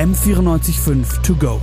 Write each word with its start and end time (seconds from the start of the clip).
M945 0.00 1.20
To 1.24 1.34
Go. 1.34 1.60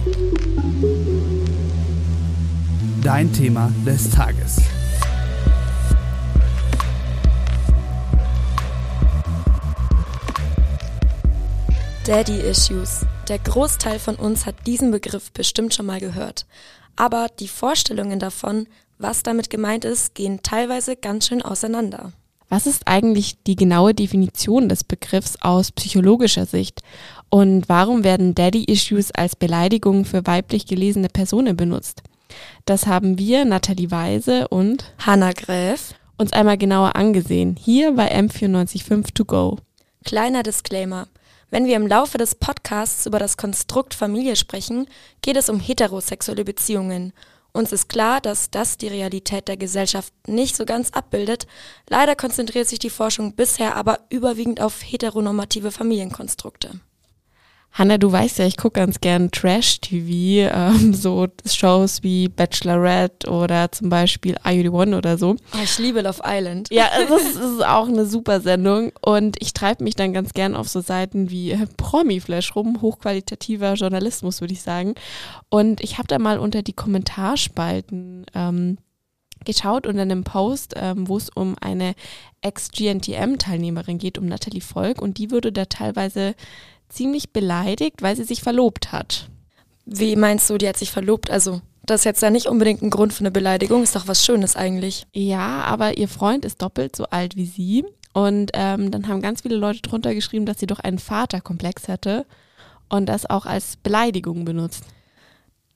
Dein 3.01 3.33
Thema 3.33 3.71
des 3.83 4.11
Tages. 4.11 4.61
Daddy 12.05 12.39
Issues. 12.41 13.07
Der 13.27 13.39
Großteil 13.39 13.97
von 13.97 14.13
uns 14.17 14.45
hat 14.45 14.67
diesen 14.67 14.91
Begriff 14.91 15.31
bestimmt 15.31 15.73
schon 15.73 15.87
mal 15.87 15.99
gehört. 15.99 16.45
Aber 16.95 17.29
die 17.39 17.47
Vorstellungen 17.47 18.19
davon, 18.19 18.67
was 18.99 19.23
damit 19.23 19.49
gemeint 19.49 19.83
ist, 19.83 20.13
gehen 20.13 20.43
teilweise 20.43 20.95
ganz 20.95 21.27
schön 21.27 21.41
auseinander. 21.41 22.13
Was 22.49 22.65
ist 22.65 22.87
eigentlich 22.87 23.43
die 23.45 23.55
genaue 23.55 23.93
Definition 23.93 24.69
des 24.69 24.83
Begriffs 24.83 25.35
aus 25.41 25.71
psychologischer 25.71 26.45
Sicht? 26.45 26.81
Und 27.29 27.67
warum 27.67 28.03
werden 28.03 28.35
Daddy-Issues 28.35 29.11
als 29.11 29.35
Beleidigung 29.35 30.05
für 30.05 30.25
weiblich 30.25 30.65
gelesene 30.65 31.09
Personen 31.09 31.57
benutzt? 31.57 32.03
Das 32.65 32.87
haben 32.87 33.17
wir, 33.17 33.45
Nathalie 33.45 33.91
Weise 33.91 34.47
und 34.47 34.93
Hanna 34.99 35.31
Gräf 35.33 35.93
uns 36.17 36.33
einmal 36.33 36.57
genauer 36.57 36.95
angesehen, 36.95 37.55
hier 37.59 37.93
bei 37.93 38.11
M945 38.13 39.13
To 39.13 39.25
Go. 39.25 39.57
Kleiner 40.03 40.43
Disclaimer. 40.43 41.07
Wenn 41.49 41.65
wir 41.65 41.75
im 41.75 41.87
Laufe 41.87 42.17
des 42.17 42.35
Podcasts 42.35 43.05
über 43.05 43.19
das 43.19 43.37
Konstrukt 43.37 43.93
Familie 43.93 44.35
sprechen, 44.35 44.87
geht 45.21 45.37
es 45.37 45.49
um 45.49 45.59
heterosexuelle 45.59 46.43
Beziehungen. 46.43 47.13
Uns 47.57 47.71
ist 47.71 47.89
klar, 47.89 48.21
dass 48.21 48.51
das 48.51 48.77
die 48.77 48.87
Realität 48.87 49.47
der 49.47 49.57
Gesellschaft 49.57 50.13
nicht 50.27 50.55
so 50.55 50.63
ganz 50.63 50.91
abbildet. 50.91 51.47
Leider 51.89 52.15
konzentriert 52.15 52.67
sich 52.67 52.77
die 52.77 52.91
Forschung 52.91 53.33
bisher 53.33 53.75
aber 53.75 54.01
überwiegend 54.11 54.61
auf 54.61 54.83
heteronormative 54.83 55.71
Familienkonstrukte. 55.71 56.79
Hanna, 57.77 57.99
du 57.99 58.11
weißt 58.11 58.39
ja, 58.39 58.47
ich 58.47 58.57
gucke 58.57 58.79
ganz 58.79 59.01
gern 59.01 59.29
Trash-TV, 59.29 60.51
ähm, 60.51 60.95
so 60.95 61.27
Shows 61.45 62.01
wie 62.01 62.27
Bachelorette 62.27 63.29
oder 63.29 63.71
zum 63.71 63.89
Beispiel 63.89 64.35
Are 64.41 64.55
You 64.55 64.63
The 64.63 64.69
One 64.69 64.97
oder 64.97 65.19
so. 65.19 65.35
Oh, 65.53 65.59
ich 65.63 65.77
liebe 65.77 66.01
Love 66.01 66.21
Island. 66.25 66.69
Ja, 66.71 66.89
das 67.07 67.21
ist, 67.21 67.35
ist 67.35 67.63
auch 67.63 67.87
eine 67.87 68.07
super 68.07 68.41
Sendung 68.41 68.93
und 69.01 69.37
ich 69.39 69.53
treibe 69.53 69.83
mich 69.83 69.93
dann 69.93 70.11
ganz 70.11 70.33
gern 70.33 70.55
auf 70.55 70.67
so 70.67 70.81
Seiten 70.81 71.29
wie 71.29 71.51
äh, 71.51 71.67
Promi-Flash 71.77 72.55
rum, 72.55 72.81
hochqualitativer 72.81 73.75
Journalismus, 73.75 74.41
würde 74.41 74.53
ich 74.53 74.63
sagen. 74.63 74.95
Und 75.49 75.79
ich 75.81 75.99
habe 75.99 76.07
da 76.07 76.17
mal 76.17 76.39
unter 76.39 76.63
die 76.63 76.73
Kommentarspalten 76.73 78.25
ähm, 78.33 78.79
geschaut 79.45 79.85
unter 79.85 80.01
einem 80.01 80.23
Post, 80.23 80.73
ähm, 80.77 81.07
wo 81.07 81.17
es 81.17 81.29
um 81.29 81.55
eine 81.61 81.93
Ex-GNTM-Teilnehmerin 82.41 83.99
geht, 83.99 84.17
um 84.17 84.25
Natalie 84.25 84.61
Volk 84.61 84.99
und 84.99 85.19
die 85.19 85.29
würde 85.29 85.51
da 85.51 85.65
teilweise 85.65 86.33
ziemlich 86.89 87.31
beleidigt, 87.31 88.01
weil 88.01 88.15
sie 88.15 88.23
sich 88.23 88.41
verlobt 88.41 88.91
hat. 88.91 89.29
Wie 89.85 90.15
meinst 90.15 90.49
du, 90.49 90.57
die 90.57 90.67
hat 90.67 90.77
sich 90.77 90.91
verlobt? 90.91 91.29
Also, 91.29 91.61
das 91.85 92.01
ist 92.01 92.05
jetzt 92.05 92.21
ja 92.21 92.29
nicht 92.29 92.47
unbedingt 92.47 92.81
ein 92.81 92.89
Grund 92.89 93.13
für 93.13 93.21
eine 93.21 93.31
Beleidigung, 93.31 93.83
ist 93.83 93.95
doch 93.95 94.07
was 94.07 94.25
Schönes 94.25 94.55
eigentlich. 94.55 95.05
Ja, 95.13 95.61
aber 95.61 95.97
ihr 95.97 96.09
Freund 96.09 96.43
ist 96.43 96.61
doppelt 96.61 96.95
so 96.95 97.05
alt 97.05 97.35
wie 97.35 97.45
sie. 97.45 97.85
Und 98.13 98.51
ähm, 98.53 98.91
dann 98.91 99.07
haben 99.07 99.21
ganz 99.21 99.41
viele 99.41 99.55
Leute 99.55 99.81
drunter 99.81 100.13
geschrieben, 100.13 100.45
dass 100.45 100.59
sie 100.59 100.67
doch 100.67 100.79
einen 100.79 100.99
Vaterkomplex 100.99 101.87
hätte 101.87 102.25
und 102.89 103.05
das 103.05 103.29
auch 103.29 103.45
als 103.45 103.77
Beleidigung 103.77 104.43
benutzt. 104.43 104.83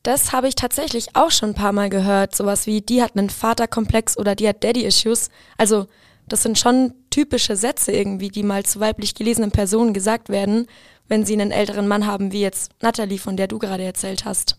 Das 0.03 0.34
habe 0.34 0.48
ich 0.48 0.56
tatsächlich 0.56 1.16
auch 1.16 1.31
schon 1.31 1.50
ein 1.50 1.56
paar 1.56 1.72
Mal 1.72 1.90
gehört. 1.90 2.36
Sowas 2.36 2.66
wie, 2.66 2.81
die 2.81 3.03
hat 3.03 3.16
einen 3.16 3.30
Vaterkomplex 3.30 4.18
oder 4.18 4.36
die 4.36 4.48
hat 4.48 4.64
Daddy-Issues. 4.64 5.30
Also, 5.58 5.88
das 6.28 6.44
sind 6.44 6.58
schon 6.58 6.94
typische 7.09 7.56
Sätze 7.56 7.92
irgendwie, 7.92 8.30
die 8.30 8.44
mal 8.44 8.66
zu 8.66 8.80
weiblich 8.80 9.14
gelesenen 9.14 9.52
Personen 9.52 9.94
gesagt 9.94 10.30
werden, 10.30 10.66
wenn 11.12 11.26
sie 11.26 11.34
einen 11.34 11.52
älteren 11.52 11.90
Mann 11.90 12.08
haben, 12.08 12.31
wie 12.31 12.40
jetzt 12.40 12.72
Natalie, 12.81 13.20
von 13.20 13.36
der 13.36 13.50
du 13.50 13.59
gerade 13.59 13.84
erzählt 13.84 14.23
hast. 14.23 14.56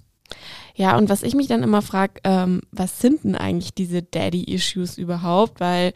Ja, 0.75 0.98
und 0.98 1.09
was 1.09 1.22
ich 1.22 1.34
mich 1.34 1.47
dann 1.47 1.62
immer 1.62 1.81
frage, 1.81 2.21
ähm, 2.25 2.60
was 2.71 3.00
sind 3.00 3.25
denn 3.25 3.34
eigentlich 3.34 3.72
diese 3.72 4.03
Daddy-Issues 4.03 4.99
überhaupt? 4.99 5.60
Weil, 5.60 5.94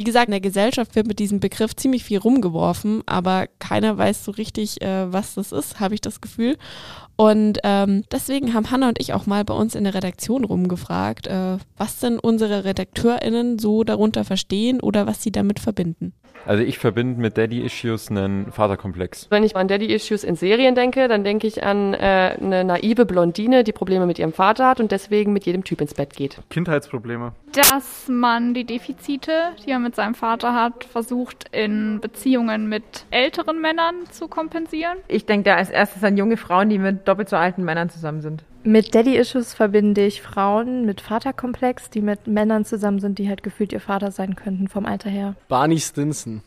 wie 0.00 0.04
gesagt, 0.04 0.28
in 0.28 0.32
der 0.32 0.40
Gesellschaft 0.40 0.96
wird 0.96 1.06
mit 1.06 1.18
diesem 1.18 1.40
Begriff 1.40 1.76
ziemlich 1.76 2.04
viel 2.04 2.16
rumgeworfen, 2.16 3.02
aber 3.04 3.48
keiner 3.58 3.98
weiß 3.98 4.24
so 4.24 4.30
richtig, 4.30 4.80
äh, 4.80 5.12
was 5.12 5.34
das 5.34 5.52
ist, 5.52 5.78
habe 5.78 5.92
ich 5.92 6.00
das 6.00 6.22
Gefühl. 6.22 6.56
Und 7.16 7.58
ähm, 7.64 8.04
deswegen 8.10 8.54
haben 8.54 8.70
Hanna 8.70 8.88
und 8.88 8.98
ich 8.98 9.12
auch 9.12 9.26
mal 9.26 9.44
bei 9.44 9.52
uns 9.52 9.74
in 9.74 9.84
der 9.84 9.92
Redaktion 9.92 10.46
rumgefragt, 10.46 11.26
äh, 11.26 11.58
was 11.76 11.98
denn 11.98 12.18
unsere 12.18 12.64
RedakteurInnen 12.64 13.58
so 13.58 13.84
darunter 13.84 14.24
verstehen 14.24 14.80
oder 14.80 15.06
was 15.06 15.22
sie 15.22 15.32
damit 15.32 15.60
verbinden. 15.60 16.14
Also 16.46 16.62
ich 16.62 16.78
verbinde 16.78 17.20
mit 17.20 17.36
Daddy-Issues 17.36 18.10
einen 18.10 18.50
Vaterkomplex. 18.50 19.26
Wenn 19.30 19.44
ich 19.44 19.56
an 19.56 19.68
Daddy-Issues 19.68 20.24
in 20.24 20.36
Serien 20.36 20.74
denke, 20.74 21.08
dann 21.08 21.22
denke 21.22 21.46
ich 21.46 21.62
an 21.62 21.94
äh, 21.94 22.36
eine 22.40 22.64
naive 22.64 23.04
Blondine, 23.04 23.64
die 23.64 23.72
Probleme 23.72 24.06
mit 24.06 24.18
ihrem 24.18 24.32
Vater 24.32 24.66
hat 24.66 24.80
und 24.80 24.90
deswegen 24.90 25.32
mit 25.32 25.44
jedem 25.44 25.64
Typ 25.64 25.80
ins 25.80 25.94
Bett 25.94 26.14
geht. 26.14 26.38
Kindheitsprobleme. 26.48 27.32
Dass 27.52 28.08
man 28.08 28.54
die 28.54 28.64
Defizite, 28.64 29.32
die 29.64 29.70
er 29.70 29.78
mit 29.78 29.89
seinem 29.94 30.14
Vater 30.14 30.54
hat, 30.54 30.84
versucht 30.84 31.46
in 31.52 32.00
Beziehungen 32.00 32.68
mit 32.68 33.06
älteren 33.10 33.60
Männern 33.60 33.94
zu 34.10 34.28
kompensieren. 34.28 34.98
Ich 35.08 35.26
denke 35.26 35.50
da 35.50 35.56
als 35.56 35.70
erstes 35.70 36.04
an 36.04 36.16
junge 36.16 36.36
Frauen, 36.36 36.68
die 36.68 36.78
mit 36.78 37.06
doppelt 37.06 37.28
so 37.28 37.36
alten 37.36 37.64
Männern 37.64 37.90
zusammen 37.90 38.20
sind. 38.20 38.44
Mit 38.62 38.94
Daddy-Issues 38.94 39.54
verbinde 39.54 40.04
ich 40.04 40.20
Frauen 40.20 40.84
mit 40.84 41.00
Vaterkomplex, 41.00 41.88
die 41.88 42.02
mit 42.02 42.26
Männern 42.26 42.66
zusammen 42.66 42.98
sind, 42.98 43.18
die 43.18 43.26
halt 43.26 43.42
gefühlt 43.42 43.72
ihr 43.72 43.80
Vater 43.80 44.10
sein 44.10 44.36
könnten 44.36 44.68
vom 44.68 44.84
Alter 44.84 45.08
her. 45.08 45.34
Barney 45.48 45.78
Stinson. 45.78 46.42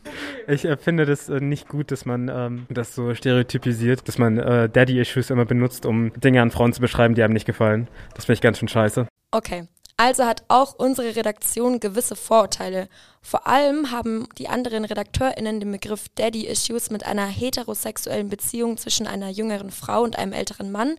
Ich 0.46 0.64
äh, 0.64 0.76
finde 0.76 1.06
das 1.06 1.28
äh, 1.28 1.40
nicht 1.40 1.68
gut, 1.68 1.90
dass 1.90 2.06
man 2.06 2.30
ähm, 2.32 2.66
das 2.70 2.94
so 2.94 3.14
stereotypisiert, 3.14 4.06
dass 4.06 4.18
man 4.18 4.38
äh, 4.38 4.68
Daddy-Issues 4.68 5.30
immer 5.30 5.44
benutzt, 5.44 5.86
um 5.86 6.12
Dinge 6.20 6.40
an 6.40 6.52
Frauen 6.52 6.72
zu 6.72 6.80
beschreiben, 6.80 7.16
die 7.16 7.22
einem 7.24 7.34
nicht 7.34 7.46
gefallen. 7.46 7.88
Das 8.14 8.26
finde 8.26 8.34
ich 8.34 8.42
ganz 8.42 8.58
schön 8.58 8.68
scheiße. 8.68 9.08
Okay. 9.32 9.66
Also 9.96 10.24
hat 10.24 10.42
auch 10.48 10.74
unsere 10.74 11.14
Redaktion 11.14 11.78
gewisse 11.78 12.16
Vorurteile. 12.16 12.88
Vor 13.22 13.46
allem 13.46 13.90
haben 13.92 14.26
die 14.38 14.48
anderen 14.48 14.84
RedakteurInnen 14.84 15.60
den 15.60 15.70
Begriff 15.70 16.08
Daddy 16.16 16.46
Issues 16.46 16.90
mit 16.90 17.06
einer 17.06 17.26
heterosexuellen 17.26 18.28
Beziehung 18.28 18.76
zwischen 18.76 19.06
einer 19.06 19.28
jüngeren 19.28 19.70
Frau 19.70 20.02
und 20.02 20.18
einem 20.18 20.32
älteren 20.32 20.72
Mann 20.72 20.96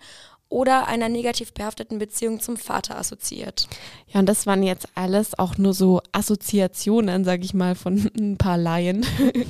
oder 0.47 0.87
einer 0.87 1.09
negativ 1.09 1.53
behafteten 1.53 1.99
Beziehung 1.99 2.39
zum 2.39 2.55
Vater 2.55 2.97
assoziiert. 2.97 3.67
Ja, 4.07 4.19
und 4.19 4.27
das 4.27 4.45
waren 4.45 4.63
jetzt 4.63 4.87
alles 4.95 5.37
auch 5.37 5.57
nur 5.57 5.73
so 5.73 6.01
Assoziationen, 6.11 7.25
sage 7.25 7.43
ich 7.43 7.53
mal, 7.53 7.75
von 7.75 8.09
ein 8.17 8.37
paar 8.37 8.57
Laien. 8.57 9.05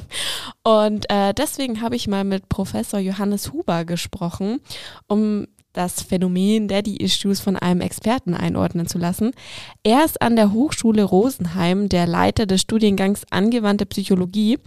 und 0.64 1.10
äh, 1.10 1.34
deswegen 1.34 1.82
habe 1.82 1.96
ich 1.96 2.08
mal 2.08 2.24
mit 2.24 2.50
Professor 2.50 3.00
Johannes 3.00 3.52
Huber 3.52 3.86
gesprochen, 3.86 4.62
um 5.08 5.48
das 5.76 6.02
Phänomen 6.02 6.68
Daddy-Issues 6.68 7.40
von 7.40 7.56
einem 7.56 7.82
Experten 7.82 8.34
einordnen 8.34 8.88
zu 8.88 8.98
lassen. 8.98 9.32
Er 9.84 10.06
ist 10.06 10.22
an 10.22 10.36
der 10.36 10.52
Hochschule 10.52 11.04
Rosenheim 11.04 11.90
der 11.90 12.08
Leiter 12.08 12.46
des 12.46 12.62
Studiengangs 12.62 13.24
Angewandte 13.30 13.86
Psychologie. 13.86 14.60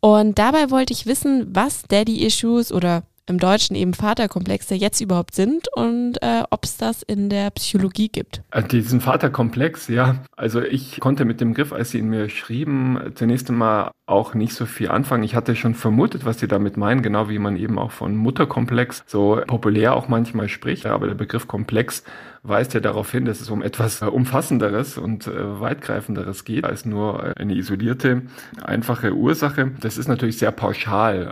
Und 0.00 0.38
dabei 0.38 0.70
wollte 0.70 0.92
ich 0.92 1.06
wissen, 1.06 1.46
was 1.54 1.82
Daddy-Issues 1.82 2.72
oder 2.72 3.04
im 3.26 3.38
Deutschen 3.38 3.76
eben 3.76 3.94
Vaterkomplexe 3.94 4.74
jetzt 4.74 5.00
überhaupt 5.00 5.34
sind 5.34 5.68
und 5.74 6.22
äh, 6.22 6.44
ob 6.50 6.64
es 6.64 6.76
das 6.76 7.02
in 7.02 7.28
der 7.28 7.50
Psychologie 7.50 8.08
gibt. 8.08 8.42
Äh, 8.50 8.62
diesen 8.62 9.00
Vaterkomplex, 9.00 9.88
ja. 9.88 10.16
Also 10.36 10.62
ich 10.62 11.00
konnte 11.00 11.24
mit 11.24 11.40
dem 11.40 11.54
Griff, 11.54 11.72
als 11.72 11.90
Sie 11.90 11.98
ihn 11.98 12.08
mir 12.08 12.28
schrieben, 12.28 13.12
zunächst 13.14 13.50
einmal 13.50 13.90
auch 14.06 14.34
nicht 14.34 14.54
so 14.54 14.66
viel 14.66 14.88
anfangen. 14.88 15.24
Ich 15.24 15.34
hatte 15.34 15.56
schon 15.56 15.74
vermutet, 15.74 16.24
was 16.24 16.38
Sie 16.38 16.46
damit 16.46 16.76
meinen, 16.76 17.02
genau 17.02 17.28
wie 17.28 17.38
man 17.38 17.56
eben 17.56 17.78
auch 17.78 17.90
von 17.90 18.16
Mutterkomplex 18.16 19.04
so 19.06 19.40
populär 19.46 19.96
auch 19.96 20.08
manchmal 20.08 20.48
spricht. 20.48 20.86
Aber 20.86 21.06
der 21.06 21.14
Begriff 21.14 21.48
Komplex 21.48 22.04
weist 22.44 22.74
ja 22.74 22.80
darauf 22.80 23.10
hin, 23.10 23.24
dass 23.24 23.40
es 23.40 23.50
um 23.50 23.62
etwas 23.62 24.02
äh, 24.02 24.06
Umfassenderes 24.06 24.98
und 24.98 25.26
äh, 25.26 25.60
Weitgreifenderes 25.60 26.44
geht 26.44 26.64
als 26.64 26.84
nur 26.84 27.36
eine 27.36 27.54
isolierte, 27.54 28.22
einfache 28.62 29.14
Ursache. 29.14 29.72
Das 29.80 29.98
ist 29.98 30.08
natürlich 30.08 30.38
sehr 30.38 30.52
pauschal. 30.52 31.30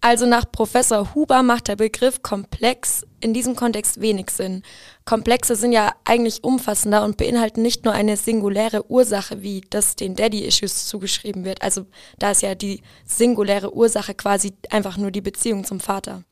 Also 0.00 0.26
nach 0.26 0.44
Professor 0.50 1.14
Huber 1.14 1.42
macht 1.42 1.66
der 1.66 1.74
Begriff 1.74 2.22
komplex 2.22 3.04
in 3.20 3.34
diesem 3.34 3.56
Kontext 3.56 4.00
wenig 4.00 4.30
Sinn. 4.30 4.62
Komplexe 5.04 5.56
sind 5.56 5.72
ja 5.72 5.92
eigentlich 6.04 6.44
umfassender 6.44 7.04
und 7.04 7.16
beinhalten 7.16 7.62
nicht 7.62 7.84
nur 7.84 7.94
eine 7.94 8.16
singuläre 8.16 8.88
Ursache, 8.90 9.42
wie 9.42 9.62
das 9.70 9.96
den 9.96 10.14
Daddy-Issues 10.14 10.86
zugeschrieben 10.86 11.44
wird. 11.44 11.62
Also 11.62 11.86
da 12.18 12.30
ist 12.30 12.42
ja 12.42 12.54
die 12.54 12.82
singuläre 13.04 13.74
Ursache 13.74 14.14
quasi 14.14 14.52
einfach 14.70 14.98
nur 14.98 15.10
die 15.10 15.20
Beziehung 15.20 15.64
zum 15.64 15.80
Vater. 15.80 16.22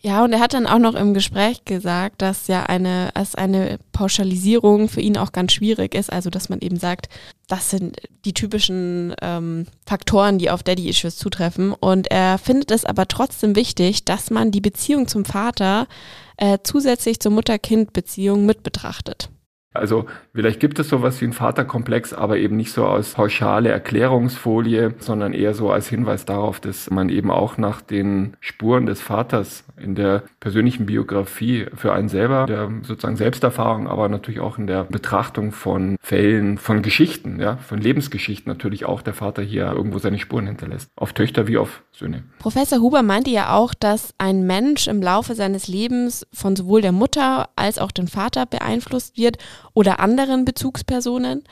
Ja, 0.00 0.22
und 0.22 0.32
er 0.32 0.38
hat 0.38 0.54
dann 0.54 0.68
auch 0.68 0.78
noch 0.78 0.94
im 0.94 1.12
Gespräch 1.12 1.64
gesagt, 1.64 2.22
dass 2.22 2.46
ja 2.46 2.64
eine, 2.64 3.10
als 3.14 3.34
eine 3.34 3.78
Pauschalisierung 3.92 4.88
für 4.88 5.00
ihn 5.00 5.16
auch 5.16 5.32
ganz 5.32 5.52
schwierig 5.52 5.94
ist. 5.94 6.12
Also, 6.12 6.30
dass 6.30 6.48
man 6.48 6.60
eben 6.60 6.78
sagt, 6.78 7.08
das 7.48 7.70
sind 7.70 7.96
die 8.24 8.32
typischen 8.32 9.14
ähm, 9.20 9.66
Faktoren, 9.86 10.38
die 10.38 10.50
auf 10.50 10.62
Daddy-Issues 10.62 11.16
zutreffen. 11.16 11.72
Und 11.72 12.10
er 12.12 12.38
findet 12.38 12.70
es 12.70 12.84
aber 12.84 13.08
trotzdem 13.08 13.56
wichtig, 13.56 14.04
dass 14.04 14.30
man 14.30 14.52
die 14.52 14.60
Beziehung 14.60 15.08
zum 15.08 15.24
Vater 15.24 15.88
äh, 16.36 16.58
zusätzlich 16.62 17.18
zur 17.18 17.32
Mutter-Kind-Beziehung 17.32 18.46
mit 18.46 18.62
betrachtet. 18.62 19.30
Also 19.74 20.06
vielleicht 20.34 20.60
gibt 20.60 20.78
es 20.78 20.88
sowas 20.88 21.20
wie 21.20 21.26
einen 21.26 21.34
Vaterkomplex, 21.34 22.14
aber 22.14 22.38
eben 22.38 22.56
nicht 22.56 22.72
so 22.72 22.86
als 22.86 23.12
pauschale 23.12 23.68
Erklärungsfolie, 23.68 24.94
sondern 24.98 25.34
eher 25.34 25.52
so 25.52 25.70
als 25.70 25.88
Hinweis 25.88 26.24
darauf, 26.24 26.58
dass 26.58 26.90
man 26.90 27.10
eben 27.10 27.30
auch 27.30 27.58
nach 27.58 27.82
den 27.82 28.36
Spuren 28.40 28.86
des 28.86 29.02
Vaters 29.02 29.64
in 29.76 29.94
der 29.94 30.22
persönlichen 30.40 30.86
Biografie 30.86 31.66
für 31.74 31.92
einen 31.92 32.08
selber, 32.08 32.46
der 32.46 32.70
sozusagen 32.82 33.16
Selbsterfahrung, 33.16 33.88
aber 33.88 34.08
natürlich 34.08 34.40
auch 34.40 34.58
in 34.58 34.66
der 34.66 34.84
Betrachtung 34.84 35.52
von 35.52 35.96
Fällen, 36.00 36.56
von 36.56 36.82
Geschichten, 36.82 37.38
ja, 37.38 37.58
von 37.58 37.80
Lebensgeschichten 37.80 38.50
natürlich 38.50 38.86
auch 38.86 39.02
der 39.02 39.14
Vater 39.14 39.42
hier 39.42 39.70
irgendwo 39.70 39.98
seine 39.98 40.18
Spuren 40.18 40.46
hinterlässt. 40.46 40.90
Auf 40.96 41.12
Töchter 41.12 41.46
wie 41.46 41.58
auf 41.58 41.82
Söhne. 41.92 42.24
Professor 42.38 42.78
Huber 42.80 43.02
meinte 43.02 43.30
ja 43.30 43.54
auch, 43.54 43.74
dass 43.74 44.14
ein 44.18 44.46
Mensch 44.46 44.88
im 44.88 45.02
Laufe 45.02 45.34
seines 45.34 45.68
Lebens 45.68 46.26
von 46.32 46.56
sowohl 46.56 46.80
der 46.80 46.92
Mutter 46.92 47.50
als 47.54 47.78
auch 47.78 47.90
dem 47.90 48.06
Vater 48.06 48.46
beeinflusst 48.46 49.18
wird 49.18 49.36
oder 49.74 50.00
anderen 50.00 50.44
Bezugspersonen. 50.44 51.44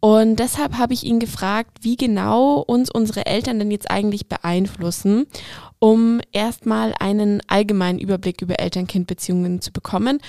Und 0.00 0.36
deshalb 0.36 0.78
habe 0.78 0.94
ich 0.94 1.04
ihn 1.04 1.18
gefragt, 1.18 1.78
wie 1.80 1.96
genau 1.96 2.60
uns 2.60 2.88
unsere 2.90 3.26
Eltern 3.26 3.58
denn 3.58 3.70
jetzt 3.70 3.90
eigentlich 3.90 4.28
beeinflussen, 4.28 5.26
um 5.80 6.20
erstmal 6.32 6.94
einen 7.00 7.42
allgemeinen 7.48 7.98
Überblick 7.98 8.40
über 8.40 8.60
Eltern-Kind-Beziehungen 8.60 9.60
zu 9.60 9.72
bekommen. 9.72 10.20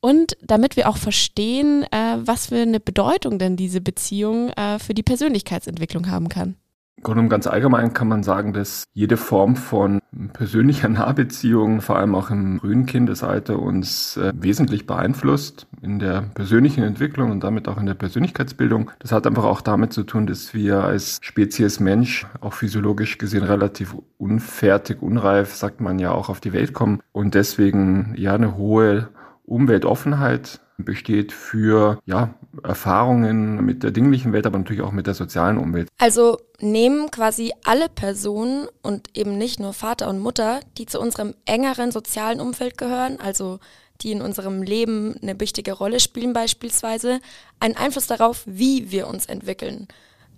Und 0.00 0.38
damit 0.42 0.76
wir 0.76 0.88
auch 0.88 0.96
verstehen, 0.96 1.84
äh, 1.90 2.16
was 2.18 2.46
für 2.46 2.62
eine 2.62 2.80
Bedeutung 2.80 3.38
denn 3.38 3.56
diese 3.56 3.82
Beziehung 3.82 4.48
äh, 4.50 4.78
für 4.78 4.94
die 4.94 5.02
Persönlichkeitsentwicklung 5.02 6.10
haben 6.10 6.30
kann. 6.30 6.56
Grundum 7.02 7.28
ganz 7.28 7.46
allgemein 7.46 7.92
kann 7.92 8.08
man 8.08 8.22
sagen, 8.22 8.52
dass 8.52 8.84
jede 8.92 9.16
Form 9.16 9.56
von 9.56 10.00
persönlicher 10.32 10.88
Nahbeziehung, 10.88 11.80
vor 11.80 11.96
allem 11.96 12.14
auch 12.14 12.30
im 12.30 12.60
frühen 12.60 12.86
Kindesalter, 12.86 13.58
uns 13.58 14.16
äh, 14.16 14.32
wesentlich 14.34 14.86
beeinflusst 14.86 15.66
in 15.82 15.98
der 15.98 16.22
persönlichen 16.22 16.84
Entwicklung 16.84 17.30
und 17.30 17.42
damit 17.42 17.68
auch 17.68 17.78
in 17.78 17.86
der 17.86 17.94
Persönlichkeitsbildung. 17.94 18.90
Das 18.98 19.12
hat 19.12 19.26
einfach 19.26 19.44
auch 19.44 19.60
damit 19.60 19.92
zu 19.92 20.02
tun, 20.02 20.26
dass 20.26 20.52
wir 20.52 20.84
als 20.84 21.18
Spezies 21.22 21.80
Mensch 21.80 22.26
auch 22.40 22.52
physiologisch 22.52 23.18
gesehen 23.18 23.44
relativ 23.44 23.96
unfertig, 24.18 25.00
unreif, 25.00 25.54
sagt 25.54 25.80
man 25.80 25.98
ja 25.98 26.12
auch, 26.12 26.28
auf 26.28 26.40
die 26.40 26.52
Welt 26.52 26.74
kommen 26.74 27.00
und 27.12 27.34
deswegen 27.34 28.14
ja 28.16 28.34
eine 28.34 28.56
hohe 28.56 29.08
Umweltoffenheit 29.44 30.60
besteht 30.84 31.32
für 31.32 31.98
ja, 32.06 32.34
Erfahrungen 32.62 33.64
mit 33.64 33.82
der 33.82 33.90
dinglichen 33.90 34.32
Welt, 34.32 34.46
aber 34.46 34.58
natürlich 34.58 34.82
auch 34.82 34.92
mit 34.92 35.06
der 35.06 35.14
sozialen 35.14 35.58
Umwelt. 35.58 35.88
Also 35.98 36.38
nehmen 36.60 37.10
quasi 37.10 37.52
alle 37.64 37.88
Personen 37.88 38.68
und 38.82 39.16
eben 39.16 39.38
nicht 39.38 39.60
nur 39.60 39.72
Vater 39.72 40.08
und 40.08 40.20
Mutter, 40.20 40.60
die 40.78 40.86
zu 40.86 41.00
unserem 41.00 41.34
engeren 41.44 41.92
sozialen 41.92 42.40
Umfeld 42.40 42.78
gehören, 42.78 43.18
also 43.20 43.58
die 44.02 44.12
in 44.12 44.22
unserem 44.22 44.62
Leben 44.62 45.16
eine 45.22 45.38
wichtige 45.40 45.72
Rolle 45.72 46.00
spielen 46.00 46.32
beispielsweise, 46.32 47.20
einen 47.58 47.76
Einfluss 47.76 48.06
darauf, 48.06 48.42
wie 48.46 48.90
wir 48.90 49.06
uns 49.06 49.26
entwickeln. 49.26 49.88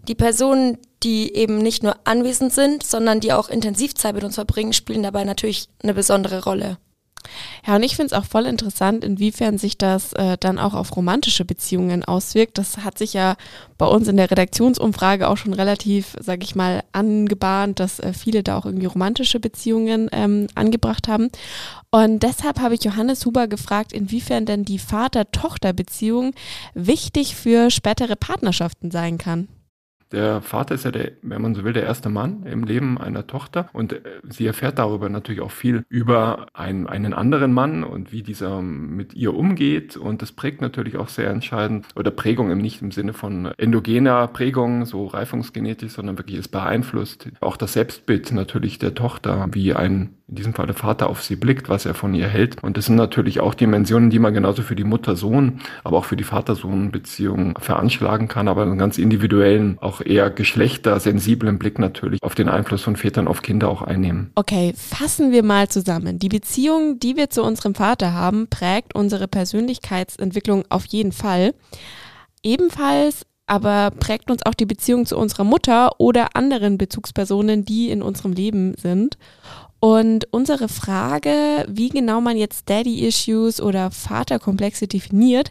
Die 0.09 0.17
Personen, 0.17 0.79
die 1.05 1.35
eben 1.35 1.59
nicht 1.59 1.83
nur 1.83 1.97
anwesend 2.05 2.53
sind, 2.53 2.83
sondern 2.83 3.21
die 3.21 3.33
auch 3.33 3.49
intensiv 3.49 3.94
Zeit 3.94 4.15
mit 4.15 4.25
uns 4.25 4.35
verbringen, 4.35 4.73
spielen 4.73 5.05
dabei 5.05 5.25
natürlich 5.25 5.69
eine 5.83 5.94
besondere 5.94 6.43
Rolle. 6.43 6.79
Ja, 7.66 7.76
und 7.76 7.82
ich 7.82 7.96
finde 7.96 8.14
es 8.14 8.20
auch 8.20 8.24
voll 8.24 8.46
interessant, 8.46 9.04
inwiefern 9.04 9.58
sich 9.58 9.78
das 9.78 10.12
äh, 10.14 10.36
dann 10.38 10.58
auch 10.58 10.74
auf 10.74 10.96
romantische 10.96 11.44
Beziehungen 11.44 12.04
auswirkt. 12.04 12.58
Das 12.58 12.78
hat 12.78 12.98
sich 12.98 13.12
ja 13.12 13.36
bei 13.78 13.86
uns 13.86 14.08
in 14.08 14.16
der 14.16 14.30
Redaktionsumfrage 14.30 15.28
auch 15.28 15.36
schon 15.36 15.52
relativ, 15.52 16.16
sage 16.20 16.42
ich 16.42 16.54
mal, 16.54 16.82
angebahnt, 16.92 17.80
dass 17.80 18.00
äh, 18.00 18.12
viele 18.12 18.42
da 18.42 18.58
auch 18.58 18.66
irgendwie 18.66 18.86
romantische 18.86 19.40
Beziehungen 19.40 20.08
ähm, 20.12 20.48
angebracht 20.54 21.08
haben. 21.08 21.30
Und 21.90 22.22
deshalb 22.22 22.60
habe 22.60 22.74
ich 22.74 22.84
Johannes 22.84 23.24
Huber 23.26 23.48
gefragt, 23.48 23.92
inwiefern 23.92 24.46
denn 24.46 24.64
die 24.64 24.78
Vater-Tochter-Beziehung 24.78 26.34
wichtig 26.74 27.36
für 27.36 27.70
spätere 27.70 28.16
Partnerschaften 28.16 28.90
sein 28.90 29.19
kann. 29.19 29.48
Der 30.12 30.41
Vater 30.41 30.75
ist 30.75 30.85
ja 30.85 30.91
der, 30.91 31.12
wenn 31.23 31.43
man 31.43 31.55
so 31.55 31.64
will, 31.64 31.73
der 31.73 31.85
erste 31.85 32.09
Mann 32.09 32.44
im 32.44 32.64
Leben 32.64 32.99
einer 32.99 33.26
Tochter. 33.26 33.69
Und 33.73 33.93
äh, 33.93 34.00
sie 34.29 34.47
erfährt 34.47 34.79
darüber 34.79 35.09
natürlich 35.09 35.41
auch 35.41 35.50
viel 35.50 35.85
über 35.88 36.47
einen, 36.53 36.87
einen 36.87 37.14
anderen 37.14 37.53
Mann 37.53 37.85
und 37.85 38.12
wie 38.12 38.23
dieser 38.23 38.62
mit 38.62 39.14
ihr 39.14 39.35
umgeht. 39.35 39.97
Und 39.97 40.23
das 40.23 40.32
prägt 40.32 40.61
natürlich 40.61 40.97
auch 40.97 41.09
sehr 41.09 41.31
entscheidend 41.31 41.87
oder 41.97 42.11
Prägung 42.11 42.50
im 42.50 42.59
nicht 42.59 42.82
im 42.82 42.93
Sinne 42.93 43.12
von 43.12 43.47
endogener 43.56 44.29
Prägung, 44.29 44.85
so 44.85 45.06
reifungsgenetisch, 45.06 45.93
sondern 45.93 46.19
wirklich 46.19 46.38
es 46.38 46.49
beeinflusst 46.49 47.23
auch 47.41 47.56
das 47.56 47.73
Selbstbild 47.73 48.32
natürlich 48.32 48.79
der 48.79 48.94
Tochter, 48.94 49.49
wie 49.53 49.75
ein 49.75 50.15
in 50.32 50.37
diesem 50.37 50.55
Fall 50.55 50.64
der 50.64 50.75
Vater 50.75 51.11
auf 51.11 51.23
sie 51.23 51.37
blickt, 51.37 51.69
was 51.69 51.84
er 51.84 51.93
von 51.93 52.14
ihr 52.14 52.26
hält. 52.26 52.62
Und 52.64 52.79
das 52.79 52.87
sind 52.87 52.96
natürlich 52.96 53.40
auch 53.40 53.52
Dimensionen, 53.52 54.08
die 54.08 54.19
man 54.19 54.32
genauso 54.32 54.62
für 54.62 54.75
die 54.75 54.82
Mutter-Sohn, 54.82 55.61
aber 55.84 55.99
auch 55.99 56.06
für 56.06 56.17
die 56.17 56.25
Vater-Sohn-Beziehung 56.25 57.58
veranschlagen 57.61 58.29
kann, 58.29 58.49
aber 58.49 58.62
einen 58.62 58.79
ganz 58.79 58.96
individuellen, 58.96 59.76
auch 59.82 60.00
eher 60.00 60.31
geschlechtersensiblen 60.31 61.58
Blick 61.58 61.79
natürlich 61.79 62.23
auf 62.23 62.34
den 62.34 62.49
Einfluss 62.49 62.81
von 62.81 62.96
Vätern 62.96 63.29
auf 63.29 63.43
Kinder 63.43 63.69
auch 63.69 63.82
einnehmen. 63.82 64.31
Okay, 64.34 64.73
fassen 64.75 65.32
wir 65.32 65.43
mal 65.43 65.69
zusammen. 65.69 66.19
Die 66.19 66.31
Beziehung, 66.31 66.99
die 66.99 67.17
wir 67.17 67.29
zu 67.29 67.43
unserem 67.43 67.75
Vater 67.75 68.14
haben, 68.14 68.49
prägt 68.49 68.94
unsere 68.94 69.29
Persönlichkeitsentwicklung 69.29 70.64
auf 70.70 70.87
jeden 70.87 71.12
Fall. 71.12 71.52
Ebenfalls 72.43 73.26
aber 73.46 73.90
prägt 73.90 74.31
uns 74.31 74.46
auch 74.46 74.55
die 74.55 74.64
Beziehung 74.64 75.05
zu 75.05 75.19
unserer 75.19 75.44
Mutter 75.44 76.00
oder 76.00 76.37
anderen 76.37 76.79
Bezugspersonen, 76.79 77.67
die 77.67 77.90
in 77.90 78.00
unserem 78.00 78.32
Leben 78.32 78.75
sind. 78.79 79.19
Und 79.84 80.29
unsere 80.31 80.69
Frage, 80.69 81.67
wie 81.69 81.88
genau 81.88 82.20
man 82.20 82.37
jetzt 82.37 82.70
Daddy-Issues 82.70 83.61
oder 83.61 83.90
Vaterkomplexe 83.90 84.87
definiert, 84.87 85.50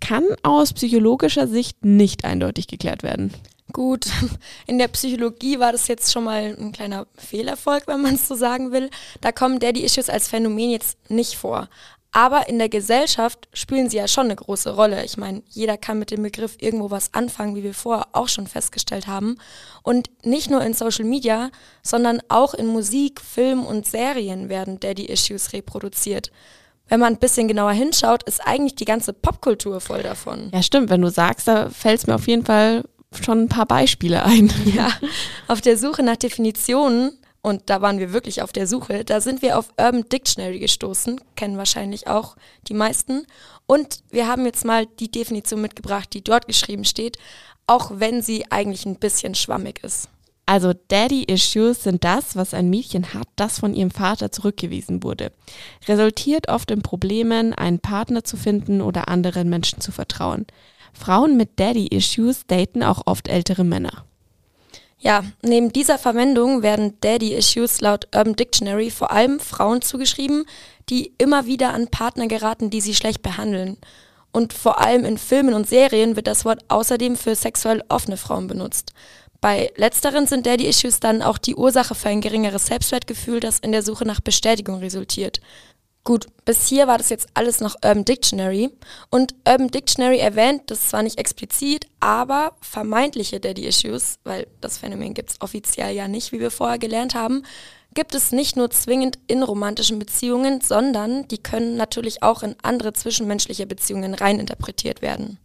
kann 0.00 0.24
aus 0.42 0.72
psychologischer 0.72 1.46
Sicht 1.46 1.84
nicht 1.84 2.24
eindeutig 2.24 2.68
geklärt 2.68 3.02
werden. 3.02 3.34
Gut, 3.74 4.06
in 4.66 4.78
der 4.78 4.88
Psychologie 4.88 5.58
war 5.58 5.72
das 5.72 5.88
jetzt 5.88 6.10
schon 6.10 6.24
mal 6.24 6.56
ein 6.58 6.72
kleiner 6.72 7.06
Fehlerfolg, 7.18 7.82
wenn 7.86 8.00
man 8.00 8.14
es 8.14 8.26
so 8.26 8.34
sagen 8.34 8.72
will. 8.72 8.88
Da 9.20 9.30
kommen 9.30 9.58
Daddy-Issues 9.58 10.08
als 10.08 10.28
Phänomen 10.28 10.70
jetzt 10.70 10.96
nicht 11.10 11.34
vor. 11.34 11.68
Aber 12.16 12.48
in 12.48 12.58
der 12.58 12.70
Gesellschaft 12.70 13.46
spielen 13.52 13.90
sie 13.90 13.98
ja 13.98 14.08
schon 14.08 14.24
eine 14.24 14.36
große 14.36 14.74
Rolle. 14.74 15.04
Ich 15.04 15.18
meine, 15.18 15.42
jeder 15.50 15.76
kann 15.76 15.98
mit 15.98 16.10
dem 16.10 16.22
Begriff 16.22 16.56
irgendwo 16.58 16.90
was 16.90 17.12
anfangen, 17.12 17.54
wie 17.56 17.62
wir 17.62 17.74
vorher 17.74 18.06
auch 18.12 18.28
schon 18.28 18.46
festgestellt 18.46 19.06
haben. 19.06 19.36
Und 19.82 20.08
nicht 20.24 20.48
nur 20.48 20.62
in 20.62 20.72
Social 20.72 21.04
Media, 21.04 21.50
sondern 21.82 22.22
auch 22.28 22.54
in 22.54 22.68
Musik, 22.68 23.20
Film 23.20 23.66
und 23.66 23.86
Serien 23.86 24.48
werden 24.48 24.80
Daddy-Issues 24.80 25.52
reproduziert. 25.52 26.30
Wenn 26.88 27.00
man 27.00 27.12
ein 27.12 27.18
bisschen 27.18 27.48
genauer 27.48 27.72
hinschaut, 27.72 28.22
ist 28.22 28.40
eigentlich 28.46 28.76
die 28.76 28.86
ganze 28.86 29.12
Popkultur 29.12 29.82
voll 29.82 30.02
davon. 30.02 30.48
Ja, 30.54 30.62
stimmt. 30.62 30.88
Wenn 30.88 31.02
du 31.02 31.10
sagst, 31.10 31.46
da 31.46 31.68
fällt 31.68 32.00
es 32.00 32.06
mir 32.06 32.14
auf 32.14 32.26
jeden 32.28 32.46
Fall 32.46 32.84
schon 33.20 33.42
ein 33.42 33.48
paar 33.50 33.66
Beispiele 33.66 34.24
ein. 34.24 34.50
Ja, 34.74 34.90
auf 35.48 35.60
der 35.60 35.76
Suche 35.76 36.02
nach 36.02 36.16
Definitionen 36.16 37.18
und 37.46 37.70
da 37.70 37.80
waren 37.80 38.00
wir 38.00 38.12
wirklich 38.12 38.42
auf 38.42 38.50
der 38.50 38.66
Suche. 38.66 39.04
Da 39.04 39.20
sind 39.20 39.40
wir 39.40 39.56
auf 39.56 39.68
Urban 39.78 40.02
Dictionary 40.08 40.58
gestoßen, 40.58 41.20
kennen 41.36 41.56
wahrscheinlich 41.56 42.08
auch 42.08 42.34
die 42.66 42.74
meisten. 42.74 43.24
Und 43.66 44.00
wir 44.10 44.26
haben 44.26 44.44
jetzt 44.46 44.64
mal 44.64 44.86
die 44.98 45.12
Definition 45.12 45.60
mitgebracht, 45.60 46.12
die 46.12 46.24
dort 46.24 46.48
geschrieben 46.48 46.84
steht, 46.84 47.18
auch 47.68 47.92
wenn 47.94 48.20
sie 48.20 48.50
eigentlich 48.50 48.84
ein 48.84 48.96
bisschen 48.96 49.36
schwammig 49.36 49.78
ist. 49.84 50.08
Also 50.44 50.72
Daddy-Issues 50.88 51.84
sind 51.84 52.02
das, 52.02 52.34
was 52.34 52.52
ein 52.52 52.68
Mädchen 52.68 53.14
hat, 53.14 53.28
das 53.36 53.60
von 53.60 53.74
ihrem 53.74 53.92
Vater 53.92 54.32
zurückgewiesen 54.32 55.04
wurde. 55.04 55.30
Resultiert 55.86 56.48
oft 56.48 56.72
in 56.72 56.82
Problemen, 56.82 57.54
einen 57.54 57.78
Partner 57.78 58.24
zu 58.24 58.36
finden 58.36 58.80
oder 58.80 59.06
anderen 59.06 59.48
Menschen 59.48 59.80
zu 59.80 59.92
vertrauen. 59.92 60.46
Frauen 60.92 61.36
mit 61.36 61.60
Daddy-Issues 61.60 62.48
daten 62.48 62.82
auch 62.82 63.02
oft 63.06 63.28
ältere 63.28 63.62
Männer. 63.62 64.04
Ja, 65.06 65.22
neben 65.40 65.72
dieser 65.72 65.98
Verwendung 65.98 66.64
werden 66.64 66.98
Daddy-Issues 67.00 67.80
laut 67.80 68.08
Urban 68.12 68.34
Dictionary 68.34 68.90
vor 68.90 69.12
allem 69.12 69.38
Frauen 69.38 69.80
zugeschrieben, 69.80 70.46
die 70.88 71.12
immer 71.16 71.46
wieder 71.46 71.72
an 71.72 71.86
Partner 71.86 72.26
geraten, 72.26 72.70
die 72.70 72.80
sie 72.80 72.92
schlecht 72.92 73.22
behandeln. 73.22 73.76
Und 74.32 74.52
vor 74.52 74.80
allem 74.80 75.04
in 75.04 75.16
Filmen 75.16 75.54
und 75.54 75.68
Serien 75.68 76.16
wird 76.16 76.26
das 76.26 76.44
Wort 76.44 76.64
außerdem 76.66 77.14
für 77.14 77.36
sexuell 77.36 77.84
offene 77.88 78.16
Frauen 78.16 78.48
benutzt. 78.48 78.94
Bei 79.40 79.70
letzteren 79.76 80.26
sind 80.26 80.44
Daddy-Issues 80.44 80.98
dann 80.98 81.22
auch 81.22 81.38
die 81.38 81.54
Ursache 81.54 81.94
für 81.94 82.08
ein 82.08 82.20
geringeres 82.20 82.66
Selbstwertgefühl, 82.66 83.38
das 83.38 83.60
in 83.60 83.70
der 83.70 83.84
Suche 83.84 84.04
nach 84.04 84.18
Bestätigung 84.18 84.80
resultiert. 84.80 85.40
Gut, 86.06 86.28
bis 86.44 86.68
hier 86.68 86.86
war 86.86 86.98
das 86.98 87.08
jetzt 87.08 87.26
alles 87.34 87.60
noch 87.60 87.74
Urban 87.84 88.04
Dictionary. 88.04 88.70
Und 89.10 89.34
Urban 89.44 89.72
Dictionary 89.72 90.18
erwähnt 90.18 90.62
das 90.66 90.90
zwar 90.90 91.02
nicht 91.02 91.18
explizit, 91.18 91.88
aber 91.98 92.52
vermeintliche 92.60 93.40
Daddy-Issues, 93.40 94.20
weil 94.22 94.46
das 94.60 94.78
Phänomen 94.78 95.14
gibt 95.14 95.30
es 95.30 95.40
offiziell 95.40 95.92
ja 95.96 96.06
nicht, 96.06 96.30
wie 96.30 96.38
wir 96.38 96.52
vorher 96.52 96.78
gelernt 96.78 97.16
haben, 97.16 97.42
gibt 97.94 98.14
es 98.14 98.30
nicht 98.30 98.56
nur 98.56 98.70
zwingend 98.70 99.18
in 99.26 99.42
romantischen 99.42 99.98
Beziehungen, 99.98 100.60
sondern 100.60 101.26
die 101.26 101.38
können 101.38 101.76
natürlich 101.76 102.22
auch 102.22 102.44
in 102.44 102.54
andere 102.62 102.92
zwischenmenschliche 102.92 103.66
Beziehungen 103.66 104.14
reininterpretiert 104.14 105.02
werden. 105.02 105.40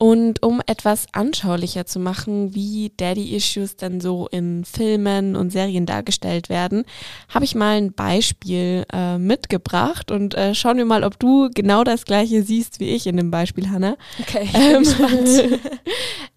Und 0.00 0.44
um 0.44 0.62
etwas 0.66 1.06
anschaulicher 1.10 1.84
zu 1.84 1.98
machen, 1.98 2.54
wie 2.54 2.92
Daddy-Issues 2.96 3.74
dann 3.74 4.00
so 4.00 4.28
in 4.30 4.64
Filmen 4.64 5.34
und 5.34 5.50
Serien 5.50 5.86
dargestellt 5.86 6.48
werden, 6.48 6.84
habe 7.28 7.44
ich 7.44 7.56
mal 7.56 7.76
ein 7.76 7.92
Beispiel 7.92 8.84
äh, 8.92 9.18
mitgebracht 9.18 10.12
und 10.12 10.34
äh, 10.34 10.54
schauen 10.54 10.76
wir 10.76 10.84
mal, 10.84 11.02
ob 11.02 11.18
du 11.18 11.50
genau 11.52 11.82
das 11.82 12.04
gleiche 12.04 12.44
siehst 12.44 12.78
wie 12.78 12.90
ich 12.90 13.08
in 13.08 13.16
dem 13.16 13.32
Beispiel, 13.32 13.70
Hannah. 13.70 13.96
Okay, 14.20 14.48
ähm, 14.54 14.84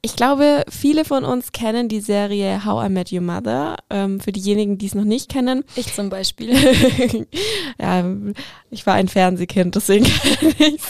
ich 0.02 0.16
glaube, 0.16 0.64
viele 0.68 1.06
von 1.06 1.24
uns 1.24 1.52
kennen 1.52 1.88
die 1.88 2.02
Serie 2.02 2.66
How 2.66 2.88
I 2.88 2.90
Met 2.90 3.12
Your 3.12 3.22
Mother. 3.22 3.78
Ähm, 3.92 4.20
für 4.20 4.32
diejenigen, 4.32 4.80
die 4.80 4.88
es 4.88 4.96
noch 4.96 5.04
nicht 5.04 5.30
kennen. 5.30 5.64
Ich 5.76 5.94
zum 5.94 6.10
Beispiel. 6.10 6.52
ja, 7.80 8.04
ich 8.72 8.88
war 8.88 8.96
ein 8.96 9.08
Fernsehkind, 9.08 9.76
deswegen 9.76 10.06
kenne 10.50 10.54
ich 10.58 10.82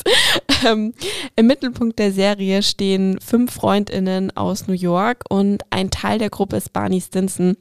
ähm, 0.65 0.93
Im 1.35 1.47
Mittelpunkt 1.47 1.99
der 1.99 2.11
Serie 2.11 2.60
stehen 2.61 3.19
fünf 3.19 3.53
Freundinnen 3.53 4.35
aus 4.35 4.67
New 4.67 4.73
York 4.73 5.23
und 5.29 5.63
ein 5.69 5.89
Teil 5.91 6.19
der 6.19 6.29
Gruppe 6.29 6.57
ist 6.57 6.73
Barney 6.73 7.01
Stinson. 7.01 7.57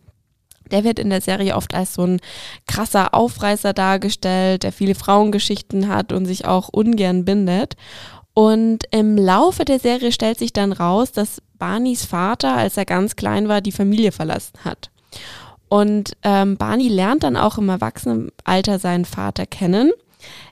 Der 0.71 0.85
wird 0.85 0.99
in 0.99 1.11
der 1.11 1.21
Serie 1.21 1.57
oft 1.57 1.75
als 1.75 1.95
so 1.95 2.03
ein 2.03 2.21
krasser 2.67 3.15
Aufreißer 3.15 3.73
dargestellt, 3.73 4.63
der 4.63 4.73
viele 4.73 4.95
Frauengeschichten 4.95 5.89
hat 5.89 6.13
und 6.13 6.27
sich 6.27 6.45
auch 6.45 6.69
ungern 6.69 7.25
bindet. 7.25 7.77
Und 8.35 8.85
im 8.93 9.17
Laufe 9.17 9.65
der 9.65 9.81
Serie 9.81 10.13
stellt 10.13 10.39
sich 10.39 10.53
dann 10.53 10.73
raus, 10.73 11.11
dass 11.13 11.43
Barneys 11.59 12.05
Vater, 12.05 12.57
als 12.57 12.77
er 12.77 12.85
ganz 12.85 13.17
klein 13.17 13.49
war, 13.49 13.61
die 13.61 13.73
Familie 13.73 14.13
verlassen 14.13 14.61
hat. 14.65 14.91
Und 15.69 16.13
ähm, 16.23 16.57
Barney 16.57 16.89
lernt 16.89 17.25
dann 17.25 17.37
auch 17.37 17.59
im 17.59 17.69
Erwachsenenalter 17.69 18.79
seinen 18.79 19.05
Vater 19.05 19.47
kennen 19.47 19.93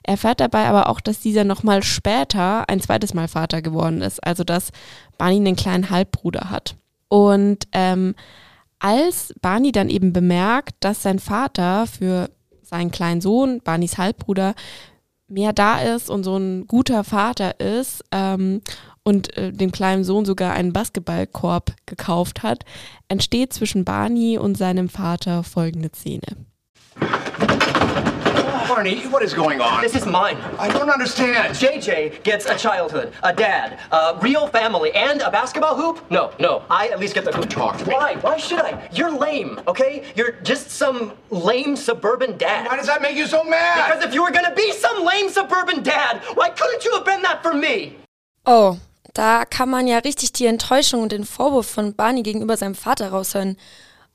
erfährt 0.03 0.39
dabei 0.39 0.65
aber 0.67 0.89
auch, 0.89 0.99
dass 0.99 1.19
dieser 1.19 1.43
nochmal 1.43 1.83
später 1.83 2.67
ein 2.69 2.81
zweites 2.81 3.13
Mal 3.13 3.27
Vater 3.27 3.61
geworden 3.61 4.01
ist, 4.01 4.23
also 4.23 4.43
dass 4.43 4.71
Barney 5.17 5.37
einen 5.37 5.55
kleinen 5.55 5.89
Halbbruder 5.89 6.49
hat. 6.49 6.75
Und 7.07 7.67
ähm, 7.71 8.15
als 8.79 9.33
Barney 9.41 9.71
dann 9.71 9.89
eben 9.89 10.13
bemerkt, 10.13 10.75
dass 10.79 11.03
sein 11.03 11.19
Vater 11.19 11.85
für 11.87 12.29
seinen 12.61 12.91
kleinen 12.91 13.21
Sohn, 13.21 13.61
Barneys 13.63 13.97
Halbbruder, 13.97 14.55
mehr 15.27 15.53
da 15.53 15.79
ist 15.79 16.09
und 16.09 16.23
so 16.23 16.37
ein 16.37 16.67
guter 16.67 17.03
Vater 17.03 17.59
ist 17.59 18.03
ähm, 18.11 18.61
und 19.03 19.35
äh, 19.37 19.51
dem 19.51 19.71
kleinen 19.71 20.03
Sohn 20.03 20.25
sogar 20.25 20.53
einen 20.53 20.73
Basketballkorb 20.73 21.73
gekauft 21.85 22.43
hat, 22.43 22.65
entsteht 23.07 23.53
zwischen 23.53 23.85
Barney 23.85 24.37
und 24.37 24.57
seinem 24.57 24.89
Vater 24.89 25.43
folgende 25.43 25.89
Szene. 25.93 26.37
Barney, 28.79 29.05
what 29.07 29.21
is 29.21 29.33
going 29.33 29.59
on? 29.59 29.81
This 29.81 29.93
is 29.93 30.05
mine. 30.05 30.37
I 30.57 30.69
don't 30.69 30.89
understand. 30.89 31.53
JJ 31.53 32.23
gets 32.23 32.45
a 32.45 32.57
childhood, 32.57 33.11
a 33.23 33.33
dad, 33.33 33.77
a 33.91 34.17
real 34.21 34.47
family, 34.47 34.93
and 34.93 35.19
a 35.19 35.29
basketball 35.29 35.75
hoop? 35.75 36.09
No, 36.09 36.31
no. 36.39 36.63
I 36.69 36.87
at 36.87 36.97
least 36.97 37.13
get 37.13 37.25
the 37.25 37.33
hoop. 37.33 37.49
Talk 37.49 37.77
to 37.79 37.85
me. 37.85 37.93
Why? 37.93 38.15
Why 38.21 38.37
should 38.37 38.61
I? 38.61 38.87
You're 38.93 39.11
lame, 39.11 39.59
okay? 39.67 40.05
You're 40.15 40.31
just 40.43 40.71
some 40.71 41.11
lame 41.29 41.75
suburban 41.75 42.37
dad. 42.37 42.67
Why 42.67 42.77
does 42.77 42.87
that 42.87 43.01
make 43.01 43.17
you 43.17 43.27
so 43.27 43.43
mad? 43.43 43.85
Because 43.85 44.05
if 44.05 44.13
you 44.13 44.23
were 44.23 44.31
gonna 44.31 44.55
be 44.55 44.71
some 44.71 45.03
lame 45.03 45.27
suburban 45.27 45.83
dad, 45.83 46.21
why 46.35 46.49
couldn't 46.49 46.85
you 46.85 46.93
have 46.93 47.03
been 47.03 47.21
that 47.23 47.43
for 47.43 47.53
me? 47.53 47.97
Oh, 48.45 48.77
da 49.13 49.43
kann 49.43 49.67
man 49.67 49.87
ja 49.87 49.97
richtig 49.97 50.31
die 50.31 50.45
Enttäuschung 50.45 51.03
und 51.03 51.11
den 51.11 51.25
Vorwurf 51.25 51.67
von 51.67 51.95
Barney 51.95 52.23
gegenüber 52.23 52.55
seinem 52.55 52.75
Vater 52.75 53.09
raushören. 53.09 53.57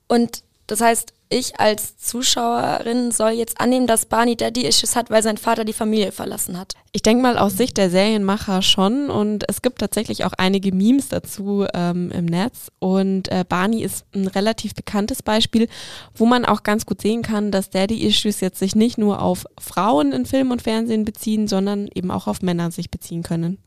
Und 0.07 0.41
das 0.65 0.81
heißt, 0.81 1.13
ich 1.35 1.59
als 1.59 1.97
Zuschauerin 1.97 3.11
soll 3.11 3.31
jetzt 3.31 3.59
annehmen, 3.59 3.87
dass 3.87 4.05
Barney 4.05 4.35
Daddy-Issues 4.35 4.95
hat, 4.95 5.09
weil 5.09 5.21
sein 5.21 5.37
Vater 5.37 5.65
die 5.65 5.73
Familie 5.73 6.11
verlassen 6.11 6.57
hat. 6.57 6.73
Ich 6.93 7.01
denke 7.01 7.21
mal 7.21 7.37
aus 7.37 7.57
Sicht 7.57 7.77
der 7.77 7.89
Serienmacher 7.89 8.61
schon 8.61 9.09
und 9.09 9.43
es 9.49 9.61
gibt 9.61 9.79
tatsächlich 9.79 10.23
auch 10.23 10.31
einige 10.37 10.73
Memes 10.73 11.09
dazu 11.09 11.65
ähm, 11.73 12.09
im 12.11 12.25
Netz 12.25 12.71
und 12.79 13.29
äh, 13.31 13.43
Barney 13.47 13.83
ist 13.83 14.05
ein 14.15 14.27
relativ 14.27 14.73
bekanntes 14.73 15.21
Beispiel, 15.21 15.67
wo 16.15 16.25
man 16.25 16.45
auch 16.45 16.63
ganz 16.63 16.85
gut 16.85 17.01
sehen 17.01 17.21
kann, 17.21 17.51
dass 17.51 17.69
Daddy-Issues 17.69 18.39
jetzt 18.39 18.59
sich 18.59 18.75
nicht 18.75 18.97
nur 18.97 19.21
auf 19.21 19.45
Frauen 19.59 20.13
in 20.13 20.25
Film 20.25 20.51
und 20.51 20.61
Fernsehen 20.61 21.03
beziehen, 21.03 21.47
sondern 21.47 21.89
eben 21.93 22.11
auch 22.11 22.27
auf 22.27 22.41
Männer 22.41 22.71
sich 22.71 22.89
beziehen 22.89 23.23
können. 23.23 23.57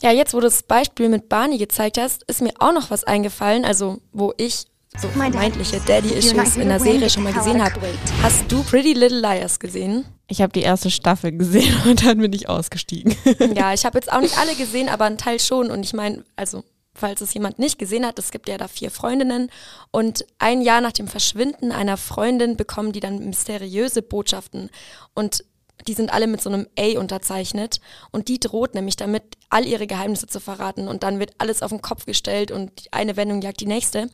Ja, 0.00 0.10
jetzt 0.10 0.34
wo 0.34 0.38
du 0.38 0.46
das 0.46 0.62
Beispiel 0.62 1.08
mit 1.08 1.28
Barney 1.28 1.58
gezeigt 1.58 1.98
hast, 1.98 2.24
ist 2.24 2.40
mir 2.40 2.52
auch 2.58 2.72
noch 2.72 2.90
was 2.90 3.04
eingefallen, 3.04 3.64
also 3.64 4.00
wo 4.12 4.32
ich 4.36 4.64
so 4.98 5.08
vermeintliche 5.08 5.80
Daddy-Issues 5.80 6.56
in 6.56 6.68
der 6.68 6.80
Serie 6.80 7.08
schon 7.08 7.22
mal 7.22 7.32
gesehen 7.32 7.62
habe. 7.62 7.80
Hast 8.22 8.50
du 8.50 8.62
Pretty 8.62 8.92
Little 8.92 9.20
Liars 9.20 9.58
gesehen? 9.58 10.04
Ich 10.28 10.42
habe 10.42 10.52
die 10.52 10.62
erste 10.62 10.90
Staffel 10.90 11.32
gesehen 11.32 11.74
und 11.86 12.04
dann 12.04 12.18
bin 12.18 12.32
ich 12.32 12.48
ausgestiegen. 12.48 13.16
ja, 13.54 13.72
ich 13.72 13.84
habe 13.84 13.98
jetzt 13.98 14.12
auch 14.12 14.20
nicht 14.20 14.38
alle 14.38 14.54
gesehen, 14.54 14.88
aber 14.88 15.06
einen 15.06 15.18
Teil 15.18 15.40
schon. 15.40 15.70
Und 15.70 15.82
ich 15.84 15.94
meine, 15.94 16.24
also 16.36 16.62
falls 16.94 17.20
es 17.22 17.32
jemand 17.34 17.58
nicht 17.58 17.78
gesehen 17.78 18.06
hat, 18.06 18.18
es 18.18 18.30
gibt 18.30 18.48
ja 18.48 18.58
da 18.58 18.68
vier 18.68 18.90
Freundinnen 18.90 19.50
und 19.90 20.26
ein 20.38 20.60
Jahr 20.60 20.80
nach 20.80 20.92
dem 20.92 21.08
Verschwinden 21.08 21.72
einer 21.72 21.96
Freundin 21.96 22.56
bekommen 22.56 22.92
die 22.92 23.00
dann 23.00 23.24
mysteriöse 23.24 24.02
Botschaften 24.02 24.68
und 25.14 25.44
die 25.86 25.94
sind 25.94 26.12
alle 26.12 26.26
mit 26.26 26.40
so 26.40 26.50
einem 26.50 26.66
A 26.78 26.98
unterzeichnet 26.98 27.80
und 28.10 28.28
die 28.28 28.40
droht 28.40 28.74
nämlich 28.74 28.96
damit, 28.96 29.22
all 29.50 29.66
ihre 29.66 29.86
Geheimnisse 29.86 30.26
zu 30.26 30.40
verraten 30.40 30.88
und 30.88 31.02
dann 31.02 31.18
wird 31.18 31.32
alles 31.38 31.62
auf 31.62 31.70
den 31.70 31.82
Kopf 31.82 32.06
gestellt 32.06 32.50
und 32.50 32.88
eine 32.90 33.16
Wendung 33.16 33.42
jagt 33.42 33.60
die 33.60 33.66
nächste. 33.66 34.08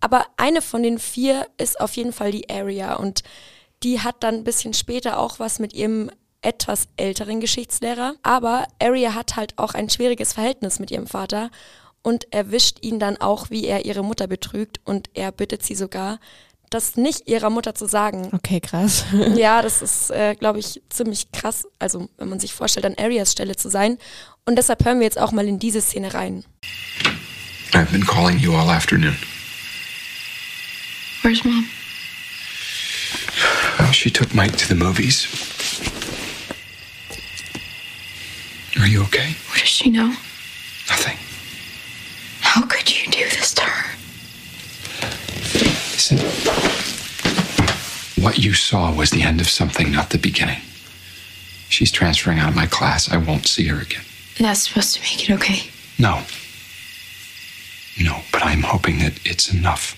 Aber 0.00 0.26
eine 0.36 0.62
von 0.62 0.82
den 0.82 0.98
vier 0.98 1.46
ist 1.58 1.80
auf 1.80 1.96
jeden 1.96 2.12
Fall 2.12 2.30
die 2.30 2.48
Area 2.50 2.94
und 2.94 3.22
die 3.82 4.00
hat 4.00 4.16
dann 4.20 4.36
ein 4.36 4.44
bisschen 4.44 4.74
später 4.74 5.18
auch 5.18 5.38
was 5.38 5.58
mit 5.58 5.74
ihrem 5.74 6.10
etwas 6.42 6.88
älteren 6.96 7.40
Geschichtslehrer. 7.40 8.14
Aber 8.22 8.66
Area 8.80 9.14
hat 9.14 9.36
halt 9.36 9.58
auch 9.58 9.74
ein 9.74 9.90
schwieriges 9.90 10.32
Verhältnis 10.32 10.78
mit 10.78 10.90
ihrem 10.90 11.06
Vater 11.06 11.50
und 12.02 12.32
erwischt 12.32 12.84
ihn 12.84 12.98
dann 12.98 13.16
auch, 13.16 13.50
wie 13.50 13.64
er 13.64 13.86
ihre 13.86 14.04
Mutter 14.04 14.26
betrügt 14.26 14.80
und 14.84 15.08
er 15.14 15.32
bittet 15.32 15.62
sie 15.62 15.74
sogar, 15.74 16.20
das 16.74 16.96
nicht 16.96 17.28
ihrer 17.28 17.50
Mutter 17.50 17.74
zu 17.74 17.86
sagen. 17.86 18.28
Okay, 18.32 18.60
krass. 18.60 19.04
ja, 19.36 19.62
das 19.62 19.80
ist, 19.80 20.10
äh, 20.10 20.34
glaube 20.34 20.58
ich, 20.58 20.82
ziemlich 20.90 21.30
krass. 21.32 21.66
Also, 21.78 22.08
wenn 22.18 22.28
man 22.28 22.40
sich 22.40 22.52
vorstellt, 22.52 22.84
an 22.86 22.94
Arias 22.98 23.32
Stelle 23.32 23.56
zu 23.56 23.70
sein. 23.70 23.98
Und 24.44 24.56
deshalb 24.56 24.84
hören 24.84 24.98
wir 24.98 25.04
jetzt 25.04 25.18
auch 25.18 25.32
mal 25.32 25.46
in 25.46 25.58
diese 25.58 25.80
Szene 25.80 26.12
rein. 26.12 26.44
I've 27.72 27.90
been 27.90 28.06
calling 28.06 28.38
you 28.38 28.54
all 28.54 28.68
afternoon. 28.68 29.16
Where's 31.22 31.42
mom? 31.44 31.66
She 33.92 34.10
took 34.10 34.34
Mike 34.34 34.56
to 34.58 34.66
the 34.66 34.74
movies. 34.74 35.26
Are 38.78 38.86
you 38.86 39.02
okay? 39.04 39.34
What 39.48 39.60
does 39.60 39.68
she 39.68 39.88
know? 39.88 40.08
Nothing. 40.88 41.23
What 48.34 48.42
you 48.42 48.54
saw 48.54 48.92
was 48.92 49.10
the 49.10 49.22
end 49.22 49.40
of 49.40 49.48
something, 49.48 49.92
not 49.92 50.10
the 50.10 50.18
beginning. 50.18 50.60
She's 51.68 51.92
transferring 51.92 52.40
out 52.40 52.48
of 52.48 52.56
my 52.56 52.66
class. 52.66 53.08
I 53.08 53.16
won't 53.16 53.46
see 53.46 53.68
her 53.68 53.80
again. 53.80 54.02
That's 54.40 54.66
supposed 54.66 54.96
to 54.96 55.00
make 55.02 55.22
it 55.22 55.32
okay. 55.34 55.70
No. 56.00 56.18
No, 57.96 58.22
but 58.32 58.42
I'm 58.44 58.62
hoping 58.64 58.98
that 58.98 59.12
it's 59.24 59.54
enough 59.54 59.94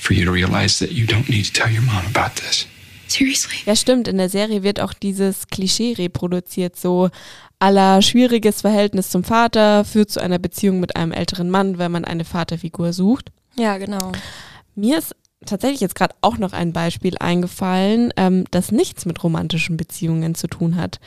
for 0.00 0.14
you 0.14 0.24
to 0.24 0.32
realize 0.32 0.80
that 0.80 0.90
you 0.90 1.06
don't 1.06 1.28
need 1.28 1.44
to 1.44 1.52
tell 1.52 1.70
your 1.70 1.82
mom 1.82 2.06
about 2.06 2.34
this. 2.42 2.66
Seriously? 3.06 3.58
Ja, 3.66 3.76
stimmt. 3.76 4.08
In 4.08 4.18
der 4.18 4.30
Serie 4.30 4.64
wird 4.64 4.80
auch 4.80 4.92
dieses 4.92 5.46
Klischee 5.46 5.94
reproduziert, 5.96 6.74
so 6.74 7.08
aller 7.60 8.02
schwieriges 8.02 8.62
Verhältnis 8.62 9.10
zum 9.10 9.22
Vater 9.22 9.84
führt 9.84 10.10
zu 10.10 10.18
einer 10.18 10.40
Beziehung 10.40 10.80
mit 10.80 10.96
einem 10.96 11.12
älteren 11.12 11.50
Mann, 11.50 11.78
wenn 11.78 11.92
man 11.92 12.04
eine 12.04 12.24
Vaterfigur 12.24 12.92
sucht. 12.92 13.30
Ja, 13.54 13.78
genau. 13.78 14.10
Mir 14.74 14.98
ist 14.98 15.14
tatsächlich 15.46 15.80
jetzt 15.80 15.94
gerade 15.94 16.14
auch 16.20 16.38
noch 16.38 16.52
ein 16.52 16.72
Beispiel 16.72 17.16
eingefallen, 17.18 18.12
ähm, 18.16 18.44
das 18.50 18.72
nichts 18.72 19.06
mit 19.06 19.22
romantischen 19.22 19.76
Beziehungen 19.76 20.34
zu 20.34 20.48
tun 20.48 20.76
hat. 20.76 21.00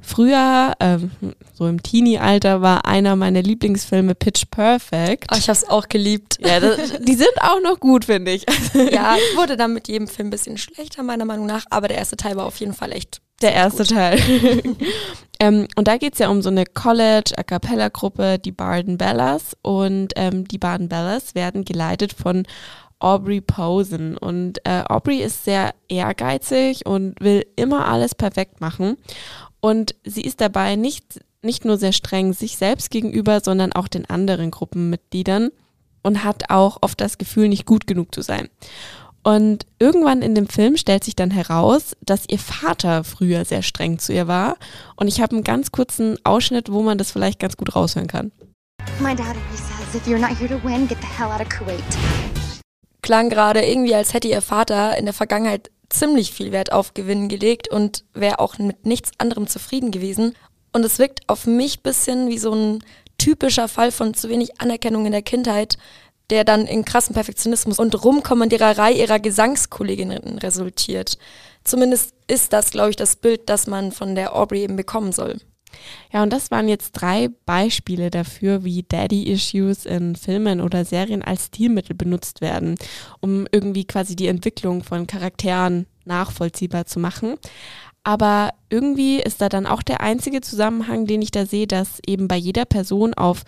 Früher, 0.00 0.72
ähm, 0.80 1.12
so 1.54 1.66
im 1.66 1.82
Teenie-Alter, 1.82 2.60
war 2.60 2.86
einer 2.86 3.14
meiner 3.14 3.42
Lieblingsfilme 3.42 4.14
Pitch 4.14 4.44
Perfect. 4.50 5.26
Oh, 5.32 5.36
ich 5.38 5.48
habe 5.48 5.58
es 5.58 5.68
auch 5.68 5.88
geliebt. 5.88 6.38
Ja, 6.40 6.58
das, 6.58 6.94
die 7.00 7.14
sind 7.14 7.32
auch 7.40 7.60
noch 7.62 7.78
gut, 7.78 8.06
finde 8.06 8.32
ich. 8.32 8.44
ja, 8.90 9.16
wurde 9.36 9.56
dann 9.56 9.74
mit 9.74 9.86
jedem 9.88 10.08
Film 10.08 10.28
ein 10.28 10.30
bisschen 10.30 10.58
schlechter, 10.58 11.02
meiner 11.02 11.24
Meinung 11.24 11.46
nach, 11.46 11.64
aber 11.70 11.88
der 11.88 11.98
erste 11.98 12.16
Teil 12.16 12.36
war 12.36 12.46
auf 12.46 12.56
jeden 12.56 12.74
Fall 12.74 12.92
echt. 12.92 13.20
Der 13.42 13.52
erste 13.52 13.84
gut. 13.84 13.90
Teil. 13.90 14.20
ähm, 15.40 15.68
und 15.76 15.88
da 15.88 15.96
geht 15.98 16.14
es 16.14 16.20
ja 16.20 16.28
um 16.28 16.42
so 16.42 16.48
eine 16.48 16.64
College-A 16.64 17.42
Cappella-Gruppe, 17.42 18.38
die 18.38 18.52
Barden 18.52 18.98
Bellas. 18.98 19.56
Und 19.62 20.12
ähm, 20.16 20.46
die 20.46 20.58
Barden 20.58 20.88
Bellas 20.88 21.34
werden 21.34 21.64
geleitet 21.64 22.12
von 22.12 22.44
Aubrey 23.02 23.40
Posen. 23.40 24.16
Und 24.16 24.58
äh, 24.64 24.82
Aubrey 24.86 25.18
ist 25.22 25.44
sehr 25.44 25.74
ehrgeizig 25.88 26.86
und 26.86 27.20
will 27.20 27.44
immer 27.56 27.86
alles 27.86 28.14
perfekt 28.14 28.60
machen. 28.60 28.96
Und 29.60 29.94
sie 30.04 30.22
ist 30.22 30.40
dabei 30.40 30.76
nicht, 30.76 31.20
nicht 31.42 31.64
nur 31.64 31.76
sehr 31.76 31.92
streng 31.92 32.32
sich 32.32 32.56
selbst 32.56 32.90
gegenüber, 32.90 33.40
sondern 33.40 33.72
auch 33.72 33.88
den 33.88 34.08
anderen 34.08 34.50
Gruppenmitgliedern 34.50 35.50
und 36.02 36.24
hat 36.24 36.50
auch 36.50 36.78
oft 36.80 37.00
das 37.00 37.18
Gefühl, 37.18 37.48
nicht 37.48 37.66
gut 37.66 37.86
genug 37.86 38.14
zu 38.14 38.22
sein. 38.22 38.48
Und 39.24 39.66
irgendwann 39.78 40.20
in 40.20 40.34
dem 40.34 40.48
Film 40.48 40.76
stellt 40.76 41.04
sich 41.04 41.14
dann 41.14 41.30
heraus, 41.30 41.96
dass 42.00 42.28
ihr 42.28 42.40
Vater 42.40 43.04
früher 43.04 43.44
sehr 43.44 43.62
streng 43.62 44.00
zu 44.00 44.12
ihr 44.12 44.26
war. 44.26 44.56
Und 44.96 45.06
ich 45.06 45.20
habe 45.20 45.36
einen 45.36 45.44
ganz 45.44 45.70
kurzen 45.70 46.18
Ausschnitt, 46.24 46.72
wo 46.72 46.82
man 46.82 46.98
das 46.98 47.12
vielleicht 47.12 47.38
ganz 47.38 47.56
gut 47.56 47.76
raushören 47.76 48.08
kann. 48.08 48.32
My 49.00 49.14
dad 49.14 49.28
always 49.28 49.60
says, 49.60 49.94
if 49.94 50.08
you're 50.08 50.18
not 50.18 50.36
here 50.36 50.48
to 50.48 50.60
win, 50.66 50.88
get 50.88 50.98
the 51.00 51.06
hell 51.06 51.30
out 51.30 51.40
of 51.40 51.48
Kuwait. 51.48 52.41
Klang 53.02 53.28
gerade 53.28 53.64
irgendwie, 53.64 53.94
als 53.94 54.14
hätte 54.14 54.28
ihr 54.28 54.42
Vater 54.42 54.96
in 54.96 55.04
der 55.04 55.14
Vergangenheit 55.14 55.70
ziemlich 55.90 56.32
viel 56.32 56.52
Wert 56.52 56.72
auf 56.72 56.94
Gewinnen 56.94 57.28
gelegt 57.28 57.68
und 57.68 58.04
wäre 58.14 58.38
auch 58.38 58.58
mit 58.58 58.86
nichts 58.86 59.10
anderem 59.18 59.46
zufrieden 59.46 59.90
gewesen. 59.90 60.34
Und 60.72 60.84
es 60.84 60.98
wirkt 60.98 61.20
auf 61.28 61.46
mich 61.46 61.78
ein 61.78 61.82
bisschen 61.82 62.28
wie 62.28 62.38
so 62.38 62.54
ein 62.54 62.84
typischer 63.18 63.68
Fall 63.68 63.92
von 63.92 64.14
zu 64.14 64.28
wenig 64.28 64.60
Anerkennung 64.60 65.04
in 65.06 65.12
der 65.12 65.22
Kindheit, 65.22 65.76
der 66.30 66.44
dann 66.44 66.66
in 66.66 66.84
krassen 66.84 67.14
Perfektionismus 67.14 67.78
und 67.78 68.02
Rumkommandiererei 68.02 68.92
ihrer 68.92 69.18
Gesangskolleginnen 69.18 70.38
resultiert. 70.38 71.18
Zumindest 71.62 72.14
ist 72.26 72.52
das, 72.52 72.70
glaube 72.70 72.90
ich, 72.90 72.96
das 72.96 73.16
Bild, 73.16 73.48
das 73.50 73.66
man 73.66 73.92
von 73.92 74.14
der 74.14 74.34
Aubrey 74.34 74.62
eben 74.62 74.76
bekommen 74.76 75.12
soll. 75.12 75.38
Ja, 76.12 76.22
und 76.22 76.32
das 76.32 76.50
waren 76.50 76.68
jetzt 76.68 76.92
drei 76.92 77.28
Beispiele 77.46 78.10
dafür, 78.10 78.64
wie 78.64 78.82
Daddy-Issues 78.82 79.86
in 79.86 80.16
Filmen 80.16 80.60
oder 80.60 80.84
Serien 80.84 81.22
als 81.22 81.46
Stilmittel 81.46 81.94
benutzt 81.94 82.40
werden, 82.40 82.76
um 83.20 83.46
irgendwie 83.50 83.84
quasi 83.84 84.16
die 84.16 84.28
Entwicklung 84.28 84.82
von 84.82 85.06
Charakteren 85.06 85.86
nachvollziehbar 86.04 86.86
zu 86.86 86.98
machen. 86.98 87.36
Aber 88.04 88.50
irgendwie 88.68 89.20
ist 89.20 89.40
da 89.40 89.48
dann 89.48 89.66
auch 89.66 89.82
der 89.82 90.00
einzige 90.00 90.40
Zusammenhang, 90.40 91.06
den 91.06 91.22
ich 91.22 91.30
da 91.30 91.46
sehe, 91.46 91.66
dass 91.66 92.00
eben 92.06 92.26
bei 92.26 92.36
jeder 92.36 92.64
Person 92.64 93.14
auf 93.14 93.42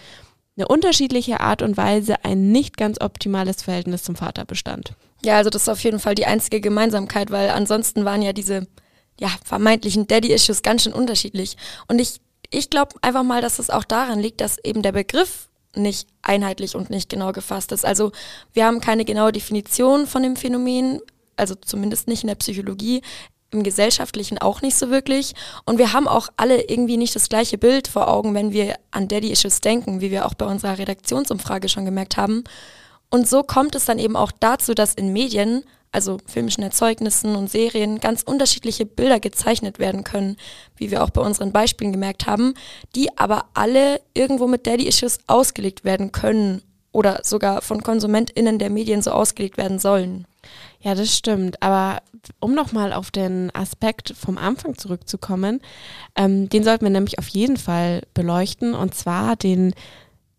eine 0.57 0.69
unterschiedliche 0.69 1.41
Art 1.41 1.63
und 1.63 1.77
Weise 1.77 2.25
ein 2.25 2.53
nicht 2.53 2.77
ganz 2.77 3.01
optimales 3.01 3.63
Verhältnis 3.63 4.05
zum 4.05 4.15
Vater 4.15 4.45
bestand. 4.45 4.95
Ja, 5.25 5.39
also 5.39 5.51
das 5.51 5.63
ist 5.63 5.69
auf 5.69 5.83
jeden 5.83 5.99
Fall 5.99 6.15
die 6.15 6.27
einzige 6.27 6.61
Gemeinsamkeit, 6.61 7.31
weil 7.31 7.51
ansonsten 7.51 8.05
waren 8.05 8.23
ja 8.23 8.33
diese 8.33 8.69
ja, 9.21 9.31
vermeintlichen 9.45 10.07
Daddy-Issues 10.07 10.63
ganz 10.63 10.83
schön 10.83 10.93
unterschiedlich. 10.93 11.57
Und 11.89 12.01
ich, 12.01 12.21
ich 12.51 12.71
glaube 12.71 12.95
einfach 13.03 13.23
mal, 13.23 13.41
dass 13.41 13.59
es 13.59 13.71
auch 13.71 13.85
daran 13.85 14.21
liegt, 14.21 14.41
dass 14.41 14.59
eben 14.65 14.83
der 14.83 14.93
Begriff 14.93 15.49
nicht 15.77 16.09
einheitlich 16.23 16.77
und 16.77 16.91
nicht 16.91 17.09
genau 17.09 17.33
gefasst 17.33 17.73
ist. 17.73 17.85
Also 17.85 18.13
wir 18.53 18.65
haben 18.65 18.81
keine 18.81 19.05
genaue 19.05 19.33
Definition 19.33 20.07
von 20.07 20.23
dem 20.23 20.37
Phänomen, 20.37 21.01
also 21.37 21.55
zumindest 21.55 22.09
nicht 22.09 22.23
in 22.23 22.29
der 22.29 22.37
Psychologie, 22.37 23.03
im 23.51 23.63
gesellschaftlichen 23.63 24.39
auch 24.39 24.63
nicht 24.63 24.77
so 24.77 24.91
wirklich. 24.91 25.35
Und 25.65 25.79
wir 25.79 25.93
haben 25.93 26.09
auch 26.09 26.29
alle 26.37 26.63
irgendwie 26.63 26.97
nicht 26.97 27.15
das 27.15 27.29
gleiche 27.29 27.57
Bild 27.57 27.89
vor 27.89 28.09
Augen, 28.09 28.35
wenn 28.35 28.53
wir 28.53 28.77
an 28.91 29.09
Daddy-Issues 29.09 29.61
denken, 29.61 30.01
wie 30.01 30.11
wir 30.11 30.27
auch 30.27 30.35
bei 30.35 30.47
unserer 30.47 30.79
Redaktionsumfrage 30.79 31.69
schon 31.69 31.85
gemerkt 31.85 32.17
haben. 32.17 32.45
Und 33.11 33.29
so 33.29 33.43
kommt 33.43 33.75
es 33.75 33.85
dann 33.85 33.99
eben 33.99 34.17
auch 34.17 34.33
dazu, 34.33 34.75
dass 34.75 34.95
in 34.95 35.13
Medien 35.13 35.65
also 35.95 36.19
filmischen 36.27 36.65
Erzeugnissen 36.65 37.37
und 37.37 37.49
Serien, 37.49 38.01
ganz 38.01 38.23
unterschiedliche 38.23 38.85
Bilder 38.85 39.21
gezeichnet 39.21 39.79
werden 39.79 40.03
können, 40.03 40.37
wie 40.77 40.91
wir 40.91 41.05
auch 41.05 41.11
bei 41.11 41.21
unseren 41.21 41.53
Beispielen 41.53 41.93
gemerkt 41.93 42.27
haben, 42.27 42.55
die 42.97 43.17
aber 43.17 43.45
alle 43.55 44.01
irgendwo 44.13 44.49
mit 44.49 44.67
Daddy-Issues 44.67 45.21
ausgelegt 45.29 45.85
werden 45.85 46.11
können 46.11 46.63
oder 46.91 47.21
sogar 47.23 47.63
von 47.63 47.83
KonsumentInnen 47.83 48.59
der 48.59 48.71
Medien 48.71 49.03
so 49.03 49.13
ausgelegt 49.13 49.57
werden 49.57 49.79
sollen. 49.79 50.27
Ja, 50.81 50.95
das 50.95 51.17
stimmt. 51.17 51.63
Aber 51.63 52.03
um 52.41 52.55
nochmal 52.55 52.93
auf 52.93 53.11
den 53.11 53.55
Aspekt 53.55 54.15
vom 54.17 54.37
Anfang 54.37 54.77
zurückzukommen, 54.77 55.61
ähm, 56.17 56.49
den 56.49 56.65
sollten 56.65 56.85
wir 56.85 56.91
nämlich 56.91 57.19
auf 57.19 57.29
jeden 57.29 57.57
Fall 57.57 58.03
beleuchten 58.15 58.75
und 58.75 58.95
zwar 58.95 59.37
den 59.37 59.75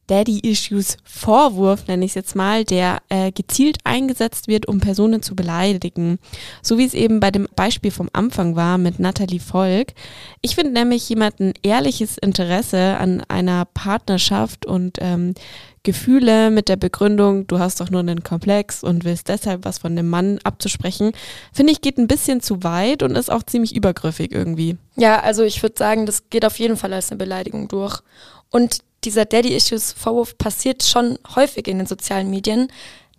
Daddy-Issues-Vorwurf, 0.08 1.88
nenne 1.88 2.06
ich 2.06 2.12
es 2.12 2.16
jetzt 2.16 2.36
mal, 2.36 2.64
der 2.64 3.00
äh, 3.10 3.32
gezielt 3.32 3.78
eingesetzt 3.84 4.48
wird, 4.48 4.68
um 4.68 4.80
Personen 4.80 5.22
zu 5.22 5.36
beleidigen. 5.36 6.20
So 6.62 6.78
wie 6.78 6.86
es 6.86 6.94
eben 6.94 7.20
bei 7.20 7.32
dem 7.32 7.48
Beispiel 7.56 7.92
vom 7.92 8.10
Anfang 8.14 8.56
war 8.56 8.78
mit 8.78 9.00
Natalie 9.00 9.40
Volk. 9.40 9.94
Ich 10.42 10.56
finde 10.56 10.74
nämlich 10.74 11.08
jemanden 11.10 11.54
ehrliches 11.64 12.18
Interesse 12.18 12.98
an 12.98 13.24
einer 13.28 13.66
Partnerschaft 13.66 14.66
und 14.66 14.98
ähm, 15.02 15.34
Gefühle 15.86 16.50
mit 16.50 16.68
der 16.68 16.76
Begründung, 16.76 17.48
du 17.48 17.60
hast 17.60 17.80
doch 17.80 17.90
nur 17.90 18.02
einen 18.02 18.24
Komplex 18.24 18.84
und 18.84 19.06
willst 19.06 19.30
deshalb 19.30 19.64
was 19.64 19.78
von 19.78 19.96
dem 19.96 20.10
Mann 20.10 20.40
abzusprechen, 20.44 21.12
finde 21.54 21.72
ich, 21.72 21.80
geht 21.80 21.98
ein 21.98 22.08
bisschen 22.08 22.42
zu 22.42 22.64
weit 22.64 23.04
und 23.04 23.16
ist 23.16 23.32
auch 23.32 23.44
ziemlich 23.44 23.76
übergriffig 23.76 24.34
irgendwie. 24.34 24.78
Ja, 24.98 25.22
also 25.22 25.44
ich 25.44 25.62
würde 25.62 25.76
sagen, 25.78 26.06
das 26.06 26.30
geht 26.30 26.44
auf 26.44 26.60
jeden 26.60 26.76
Fall 26.76 26.92
als 26.92 27.12
eine 27.12 27.20
Beleidigung 27.20 27.68
durch. 27.68 28.02
Und 28.50 28.80
dieser 29.06 29.26
Daddy-Issues-Vorwurf 29.26 30.38
passiert 30.38 30.84
schon 30.84 31.18
häufig 31.36 31.68
in 31.68 31.78
den 31.78 31.88
sozialen 31.88 32.30
Medien. 32.30 32.68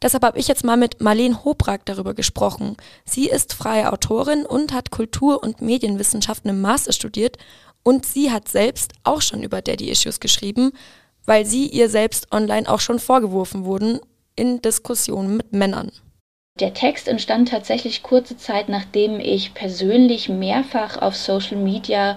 Deshalb 0.03 0.25
habe 0.25 0.39
ich 0.39 0.49
jetzt 0.49 0.65
mal 0.65 0.77
mit 0.77 1.01
Marlene 1.01 1.45
Hobrag 1.45 1.87
darüber 1.87 2.13
gesprochen. 2.13 2.77
Sie 3.05 3.29
ist 3.29 3.55
freie 3.55 3.93
Autorin 3.93 4.45
und 4.45 4.73
hat 4.73 4.91
Kultur- 4.91 5.43
und 5.43 5.63
Medienwissenschaften 5.63 6.51
im 6.51 6.61
Master 6.61 6.93
studiert 6.93 7.39
und 7.83 8.05
sie 8.05 8.31
hat 8.31 8.49
selbst 8.49 8.93
auch 9.05 9.23
schon 9.23 9.43
über 9.43 9.63
Daddy-Issues 9.63 10.21
geschrieben, 10.21 10.73
weil 11.25 11.47
sie 11.47 11.67
ihr 11.67 11.89
selbst 11.89 12.33
online 12.33 12.69
auch 12.69 12.81
schon 12.81 12.99
vorgeworfen 12.99 13.65
wurden 13.65 14.01
in 14.35 14.61
Diskussionen 14.61 15.37
mit 15.39 15.53
Männern. 15.53 15.91
Der 16.59 16.73
Text 16.73 17.07
entstand 17.07 17.51
tatsächlich 17.51 18.03
kurze 18.03 18.37
Zeit, 18.39 18.71
nachdem 18.71 19.21
ich 19.21 19.53
persönlich 19.53 20.31
mehrfach 20.31 21.01
auf 21.01 21.15
Social 21.15 21.59
Media 21.59 22.17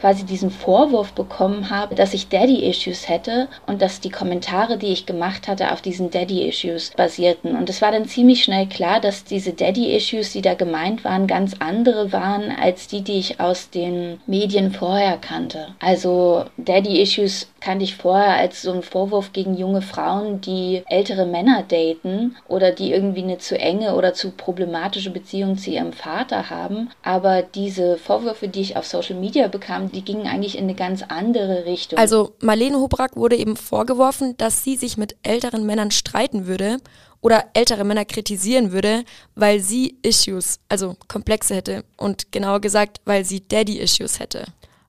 quasi 0.00 0.24
diesen 0.24 0.50
Vorwurf 0.50 1.12
bekommen 1.12 1.70
habe, 1.70 1.94
dass 1.94 2.14
ich 2.14 2.28
Daddy-Issues 2.28 3.08
hätte 3.08 3.48
und 3.66 3.82
dass 3.82 4.00
die 4.00 4.10
Kommentare, 4.10 4.78
die 4.78 4.88
ich 4.88 5.06
gemacht 5.06 5.48
hatte, 5.48 5.72
auf 5.72 5.82
diesen 5.82 6.10
Daddy-Issues 6.10 6.92
basierten. 6.96 7.56
Und 7.56 7.68
es 7.68 7.82
war 7.82 7.92
dann 7.92 8.06
ziemlich 8.06 8.44
schnell 8.44 8.66
klar, 8.66 9.00
dass 9.00 9.24
diese 9.24 9.52
Daddy-Issues, 9.52 10.32
die 10.32 10.42
da 10.42 10.54
gemeint 10.54 11.04
waren, 11.04 11.26
ganz 11.26 11.56
andere 11.58 12.12
waren 12.12 12.50
als 12.50 12.86
die, 12.86 13.02
die 13.02 13.18
ich 13.18 13.40
aus 13.40 13.70
den 13.70 14.20
Medien 14.26 14.72
vorher 14.72 15.18
kannte. 15.18 15.68
Also 15.80 16.44
Daddy-Issues 16.56 17.48
kannte 17.60 17.84
ich 17.84 17.96
vorher 17.96 18.34
als 18.34 18.62
so 18.62 18.72
einen 18.72 18.82
Vorwurf 18.82 19.32
gegen 19.32 19.56
junge 19.56 19.82
Frauen, 19.82 20.40
die 20.40 20.82
ältere 20.86 21.26
Männer 21.26 21.62
daten 21.62 22.36
oder 22.46 22.72
die 22.72 22.92
irgendwie 22.92 23.22
eine 23.22 23.38
zu 23.38 23.58
enge 23.58 23.94
oder 23.94 24.14
zu 24.14 24.30
problematische 24.30 25.10
Beziehung 25.10 25.58
zu 25.58 25.70
ihrem 25.70 25.92
Vater 25.92 26.50
haben. 26.50 26.90
Aber 27.02 27.42
diese 27.42 27.98
Vorwürfe, 27.98 28.48
die 28.48 28.60
ich 28.60 28.76
auf 28.76 28.86
Social 28.86 29.16
Media 29.16 29.48
bekam, 29.48 29.90
die 29.90 30.04
gingen 30.04 30.26
eigentlich 30.26 30.56
in 30.56 30.64
eine 30.64 30.74
ganz 30.74 31.02
andere 31.06 31.64
Richtung. 31.64 31.98
Also 31.98 32.34
Marlene 32.40 32.78
Hobrak 32.78 33.16
wurde 33.16 33.36
eben 33.36 33.56
vorgeworfen, 33.56 34.36
dass 34.36 34.64
sie 34.64 34.76
sich 34.76 34.96
mit 34.96 35.16
älteren 35.22 35.66
Männern 35.66 35.90
streiten 35.90 36.46
würde 36.46 36.78
oder 37.20 37.46
ältere 37.54 37.84
Männer 37.84 38.04
kritisieren 38.04 38.72
würde, 38.72 39.04
weil 39.34 39.60
sie 39.60 39.98
Issues, 40.02 40.60
also 40.68 40.96
Komplexe 41.08 41.54
hätte 41.54 41.84
und 41.96 42.30
genauer 42.32 42.60
gesagt, 42.60 43.00
weil 43.04 43.24
sie 43.24 43.46
Daddy-Issues 43.46 44.20
hätte. 44.20 44.44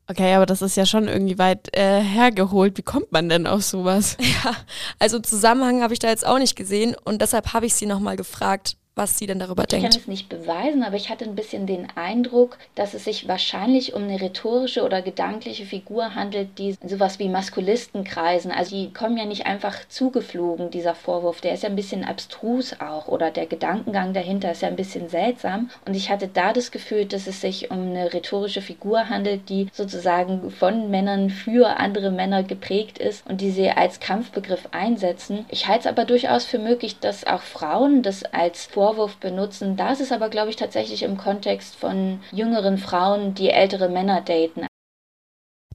Okay, 0.09 0.33
aber 0.33 0.47
das 0.47 0.63
ist 0.63 0.75
ja 0.75 0.87
schon 0.87 1.07
irgendwie 1.07 1.37
weit 1.37 1.75
äh, 1.77 2.01
hergeholt. 2.01 2.79
Wie 2.79 2.81
kommt 2.81 3.11
man 3.11 3.29
denn 3.29 3.45
auf 3.45 3.63
sowas? 3.63 4.17
Ja, 4.43 4.55
also 4.97 5.19
Zusammenhang 5.19 5.83
habe 5.83 5.93
ich 5.93 5.99
da 5.99 6.07
jetzt 6.07 6.25
auch 6.25 6.39
nicht 6.39 6.55
gesehen 6.55 6.95
und 7.03 7.21
deshalb 7.21 7.53
habe 7.53 7.65
ich 7.65 7.75
sie 7.75 7.85
nochmal 7.85 8.15
gefragt, 8.15 8.77
was 8.99 9.17
sie 9.17 9.25
denn 9.25 9.39
darüber 9.39 9.63
ich 9.63 9.69
denkt. 9.69 9.87
Ich 9.87 9.91
kann 9.91 10.01
es 10.01 10.07
nicht 10.07 10.29
beweisen, 10.29 10.83
aber 10.83 10.97
ich 10.97 11.09
hatte 11.09 11.23
ein 11.23 11.33
bisschen 11.33 11.65
den 11.65 11.87
Eindruck, 11.95 12.57
dass 12.75 12.93
es 12.93 13.05
sich 13.05 13.29
wahrscheinlich 13.29 13.93
um 13.93 14.03
eine 14.03 14.19
rhetorische 14.19 14.83
oder 14.83 15.01
gedankliche 15.01 15.65
Figur 15.65 16.15
handelt, 16.15 16.59
die 16.59 16.75
sowas 16.85 17.17
wie 17.17 17.29
Maskulisten 17.29 18.03
kreisen. 18.03 18.51
Also 18.51 18.75
die 18.75 18.91
kommen 18.91 19.17
ja 19.17 19.25
nicht 19.25 19.45
einfach 19.45 19.87
zugeflogen, 19.87 20.69
dieser 20.69 20.95
Vorwurf. 20.95 21.39
Der 21.39 21.53
ist 21.53 21.63
ja 21.63 21.69
ein 21.69 21.77
bisschen 21.77 22.03
abstrus 22.03 22.75
auch 22.81 23.07
oder 23.07 23.31
der 23.31 23.45
Gedankengang 23.45 24.13
dahinter 24.13 24.51
ist 24.51 24.61
ja 24.61 24.67
ein 24.67 24.75
bisschen 24.75 25.07
seltsam. 25.07 25.69
Und 25.87 25.95
ich 25.95 26.09
hatte 26.09 26.27
da 26.27 26.51
das 26.51 26.71
Gefühl, 26.71 27.05
dass 27.05 27.25
es 27.25 27.39
sich 27.39 27.71
um 27.71 27.91
eine 27.91 28.13
rhetorische 28.13 28.61
Figur 28.61 29.07
handelt, 29.07 29.47
die 29.47 29.69
sozusagen 29.71 30.51
von 30.51 30.91
Männern 30.91 31.29
für 31.29 31.77
andere 31.77 32.11
Männer 32.11 32.43
geprägt 32.43 32.97
ist 32.97 33.25
und 33.29 33.39
die 33.39 33.51
sie 33.51 33.69
als 33.71 34.01
Kampfbegriff 34.01 34.67
einsetzen. 34.71 35.45
Ich 35.47 35.69
halte 35.69 35.79
es 35.79 35.87
aber 35.87 36.03
durchaus 36.03 36.43
für 36.43 36.59
möglich, 36.59 36.99
dass 36.99 37.25
auch 37.25 37.41
Frauen 37.41 38.03
das 38.03 38.25
als 38.25 38.65
Vorwurf 38.65 38.88
Vorwurf 38.89 39.17
benutzen. 39.17 39.77
Da 39.77 39.91
ist 39.91 40.01
es 40.01 40.11
aber, 40.11 40.29
glaube 40.29 40.49
ich, 40.49 40.55
tatsächlich 40.55 41.03
im 41.03 41.15
Kontext 41.15 41.75
von 41.75 42.21
jüngeren 42.31 42.79
Frauen, 42.79 43.35
die 43.35 43.49
ältere 43.49 43.87
Männer 43.87 44.21
daten. 44.21 44.65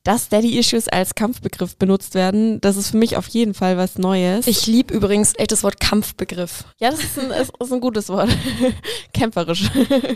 Dass 0.03 0.29
Daddy-Issues 0.29 0.89
als 0.89 1.15
Kampfbegriff 1.15 1.77
benutzt 1.77 2.17
werden, 2.17 2.61
das 2.61 2.77
ist 2.77 2.91
für 2.91 2.97
mich 2.97 3.17
auf 3.17 3.29
jeden 3.29 3.55
Fall 3.55 3.77
was 3.77 3.99
Neues. 3.99 4.49
Ich 4.49 4.67
liebe 4.67 4.93
übrigens 4.93 5.33
echt 5.39 5.53
das 5.53 5.63
Wort 5.63 5.79
Kampfbegriff. 5.79 6.65
Ja, 6.81 6.91
das 6.91 7.05
ist 7.05 7.19
ein, 7.19 7.31
ist, 7.41 7.53
ist 7.57 7.73
ein 7.73 7.81
gutes 7.81 8.09
Wort. 8.09 8.31
Kämpferisch. 9.15 9.71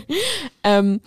ähm, 0.65 0.99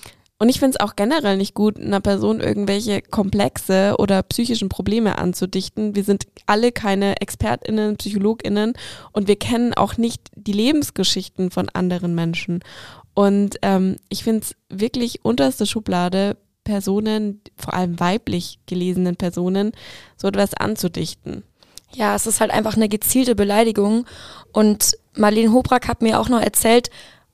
und 0.43 0.49
ich 0.49 0.59
finde 0.59 0.77
es 0.77 0.81
auch 0.85 0.97
generell 0.97 1.37
nicht 1.37 1.55
gut, 1.55 1.79
einer 1.79 2.01
Person 2.01 2.41
irgendwelche 2.41 3.01
komplexe 3.01 3.95
oder 4.01 4.25
psychischen 4.25 4.69
Probleme 4.69 5.17
anzudichten. 5.17 5.95
Wir 5.95 6.03
sind 6.03 6.27
alle 6.47 6.73
keine 6.73 7.21
ExpertInnen, 7.21 7.97
PsychologInnen 7.97 8.73
und 9.13 9.29
wir 9.29 9.37
kennen 9.37 9.73
auch 9.73 9.99
nicht 9.99 10.21
die 10.35 10.53
Lebensgeschichten 10.53 11.53
von 11.53 11.69
anderen 11.69 12.17
Menschen. 12.17 12.59
Und 13.15 13.59
ähm, 13.63 13.99
ich 14.09 14.25
finde 14.25 14.41
es 14.41 14.57
wirklich 14.69 15.25
unterste 15.25 15.65
Schublade, 15.65 16.37
Personen, 16.65 17.41
vor 17.57 17.75
allem 17.75 18.01
weiblich 18.01 18.59
gelesenen 18.67 19.15
Personen, 19.15 19.71
so 20.17 20.27
etwas 20.27 20.55
anzudichten. 20.55 21.45
Ja, 21.95 22.17
es 22.17 22.27
ist 22.27 22.41
halt 22.41 22.51
einfach 22.51 22.75
eine 22.75 22.89
gezielte 22.89 23.37
Beleidigung. 23.37 24.07
Und 24.53 24.99
Marlene 25.15 25.53
Hobrak 25.53 25.87
hat 25.87 26.03
mir 26.03 26.19
auch 26.19 26.29
noch 26.29 26.41
erzählt, 26.41 26.91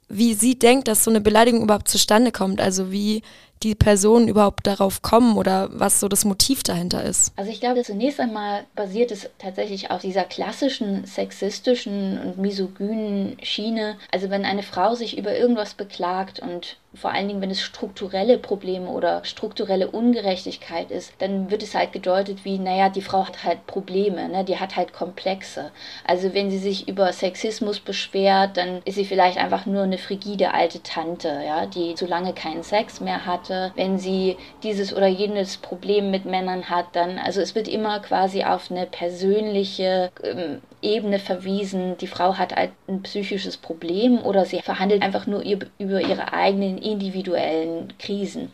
wie 0.08 0.34
sie 0.34 0.58
denkt, 0.58 0.88
dass 0.88 1.04
so 1.04 1.10
eine 1.10 1.20
Beleidigung 1.20 1.62
überhaupt 1.62 1.88
zustande 1.88 2.32
kommt. 2.32 2.60
Also 2.60 2.90
wie 2.90 3.22
die 3.62 3.74
Personen 3.74 4.28
überhaupt 4.28 4.66
darauf 4.66 5.02
kommen 5.02 5.36
oder 5.36 5.68
was 5.72 6.00
so 6.00 6.08
das 6.08 6.24
Motiv 6.24 6.62
dahinter 6.62 7.02
ist? 7.02 7.32
Also 7.36 7.50
ich 7.50 7.60
glaube, 7.60 7.82
zunächst 7.82 8.20
einmal 8.20 8.64
basiert 8.74 9.10
es 9.10 9.28
tatsächlich 9.38 9.90
auf 9.90 10.00
dieser 10.00 10.24
klassischen 10.24 11.04
sexistischen 11.04 12.20
und 12.20 12.38
misogynen 12.38 13.36
Schiene. 13.42 13.96
Also 14.12 14.30
wenn 14.30 14.44
eine 14.44 14.62
Frau 14.62 14.94
sich 14.94 15.18
über 15.18 15.36
irgendwas 15.36 15.74
beklagt 15.74 16.40
und 16.40 16.76
vor 17.00 17.12
allen 17.12 17.28
Dingen, 17.28 17.40
wenn 17.40 17.50
es 17.50 17.60
strukturelle 17.60 18.38
Probleme 18.38 18.88
oder 18.88 19.24
strukturelle 19.24 19.90
Ungerechtigkeit 19.90 20.90
ist, 20.90 21.12
dann 21.18 21.50
wird 21.50 21.62
es 21.62 21.74
halt 21.74 21.92
gedeutet 21.92 22.44
wie, 22.44 22.58
naja, 22.58 22.88
die 22.88 23.02
Frau 23.02 23.26
hat 23.26 23.44
halt 23.44 23.66
Probleme, 23.66 24.28
ne? 24.28 24.44
die 24.44 24.58
hat 24.58 24.76
halt 24.76 24.92
Komplexe. 24.92 25.70
Also 26.04 26.34
wenn 26.34 26.50
sie 26.50 26.58
sich 26.58 26.88
über 26.88 27.12
Sexismus 27.12 27.80
beschwert, 27.80 28.56
dann 28.56 28.82
ist 28.84 28.96
sie 28.96 29.04
vielleicht 29.04 29.38
einfach 29.38 29.66
nur 29.66 29.82
eine 29.82 29.98
frigide 29.98 30.52
alte 30.54 30.82
Tante, 30.82 31.40
ja, 31.46 31.66
die 31.66 31.94
zu 31.94 32.06
lange 32.06 32.32
keinen 32.32 32.62
Sex 32.62 33.00
mehr 33.00 33.26
hatte. 33.26 33.72
Wenn 33.76 33.98
sie 33.98 34.36
dieses 34.62 34.94
oder 34.94 35.06
jenes 35.06 35.56
Problem 35.56 36.10
mit 36.10 36.24
Männern 36.24 36.68
hat, 36.68 36.86
dann, 36.92 37.18
also 37.18 37.40
es 37.40 37.54
wird 37.54 37.68
immer 37.68 38.00
quasi 38.00 38.42
auf 38.42 38.70
eine 38.70 38.86
persönliche 38.86 40.10
ähm, 40.22 40.60
Ebene 40.82 41.18
verwiesen, 41.18 41.96
die 41.98 42.06
Frau 42.06 42.34
hat 42.34 42.54
halt 42.54 42.72
ein 42.86 43.02
psychisches 43.02 43.56
Problem 43.56 44.18
oder 44.18 44.44
sie 44.44 44.60
verhandelt 44.60 45.02
einfach 45.02 45.26
nur 45.26 45.42
über 45.42 45.68
ihre 45.78 46.32
eigenen 46.32 46.78
individuellen 46.78 47.92
Krisen. 47.98 48.52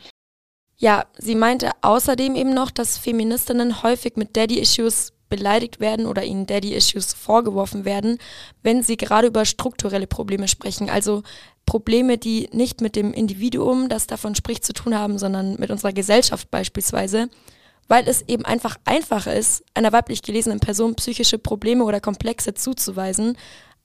Ja, 0.76 1.06
sie 1.16 1.34
meinte 1.34 1.70
außerdem 1.82 2.34
eben 2.34 2.52
noch, 2.52 2.70
dass 2.70 2.98
Feministinnen 2.98 3.82
häufig 3.82 4.16
mit 4.16 4.37
Daddy-Issues 4.37 5.12
beleidigt 5.28 5.80
werden 5.80 6.06
oder 6.06 6.24
ihnen 6.24 6.46
Daddy-Issues 6.46 7.14
vorgeworfen 7.14 7.84
werden, 7.84 8.18
wenn 8.62 8.82
sie 8.82 8.96
gerade 8.96 9.28
über 9.28 9.44
strukturelle 9.44 10.06
Probleme 10.06 10.48
sprechen. 10.48 10.90
Also 10.90 11.22
Probleme, 11.66 12.18
die 12.18 12.48
nicht 12.52 12.80
mit 12.80 12.94
dem 12.94 13.12
Individuum, 13.12 13.88
das 13.88 14.06
davon 14.06 14.34
spricht, 14.34 14.64
zu 14.64 14.72
tun 14.72 14.94
haben, 14.96 15.18
sondern 15.18 15.56
mit 15.58 15.70
unserer 15.70 15.92
Gesellschaft 15.92 16.50
beispielsweise 16.50 17.28
weil 17.88 18.09
es 18.09 18.23
eben 18.29 18.44
einfach 18.44 18.77
einfacher 18.85 19.35
ist, 19.35 19.64
einer 19.75 19.92
weiblich 19.92 20.23
gelesenen 20.23 20.61
Person 20.61 20.94
psychische 20.94 21.38
Probleme 21.38 21.85
oder 21.85 22.01
Komplexe 22.01 22.55
zuzuweisen, 22.55 23.37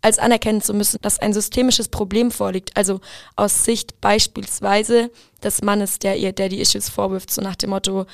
als 0.02 0.20
anerkennen 0.20 0.62
zu 0.62 0.74
müssen, 0.74 1.00
dass 1.02 1.20
ein 1.20 1.34
systemisches 1.34 1.90
Problem 1.90 2.32
vorliegt, 2.32 2.76
also 2.78 3.02
aus 3.36 3.66
Sicht 3.66 4.00
beispielsweise 4.00 5.12
des 5.44 5.62
Mannes, 5.62 6.00
der 6.00 6.18
ihr 6.18 6.32
Daddy-Issues 6.32 6.90
vorwirft, 6.90 7.32
so 7.32 7.42
nach 7.42 7.56
dem 7.56 7.72
Motto, 7.72 8.06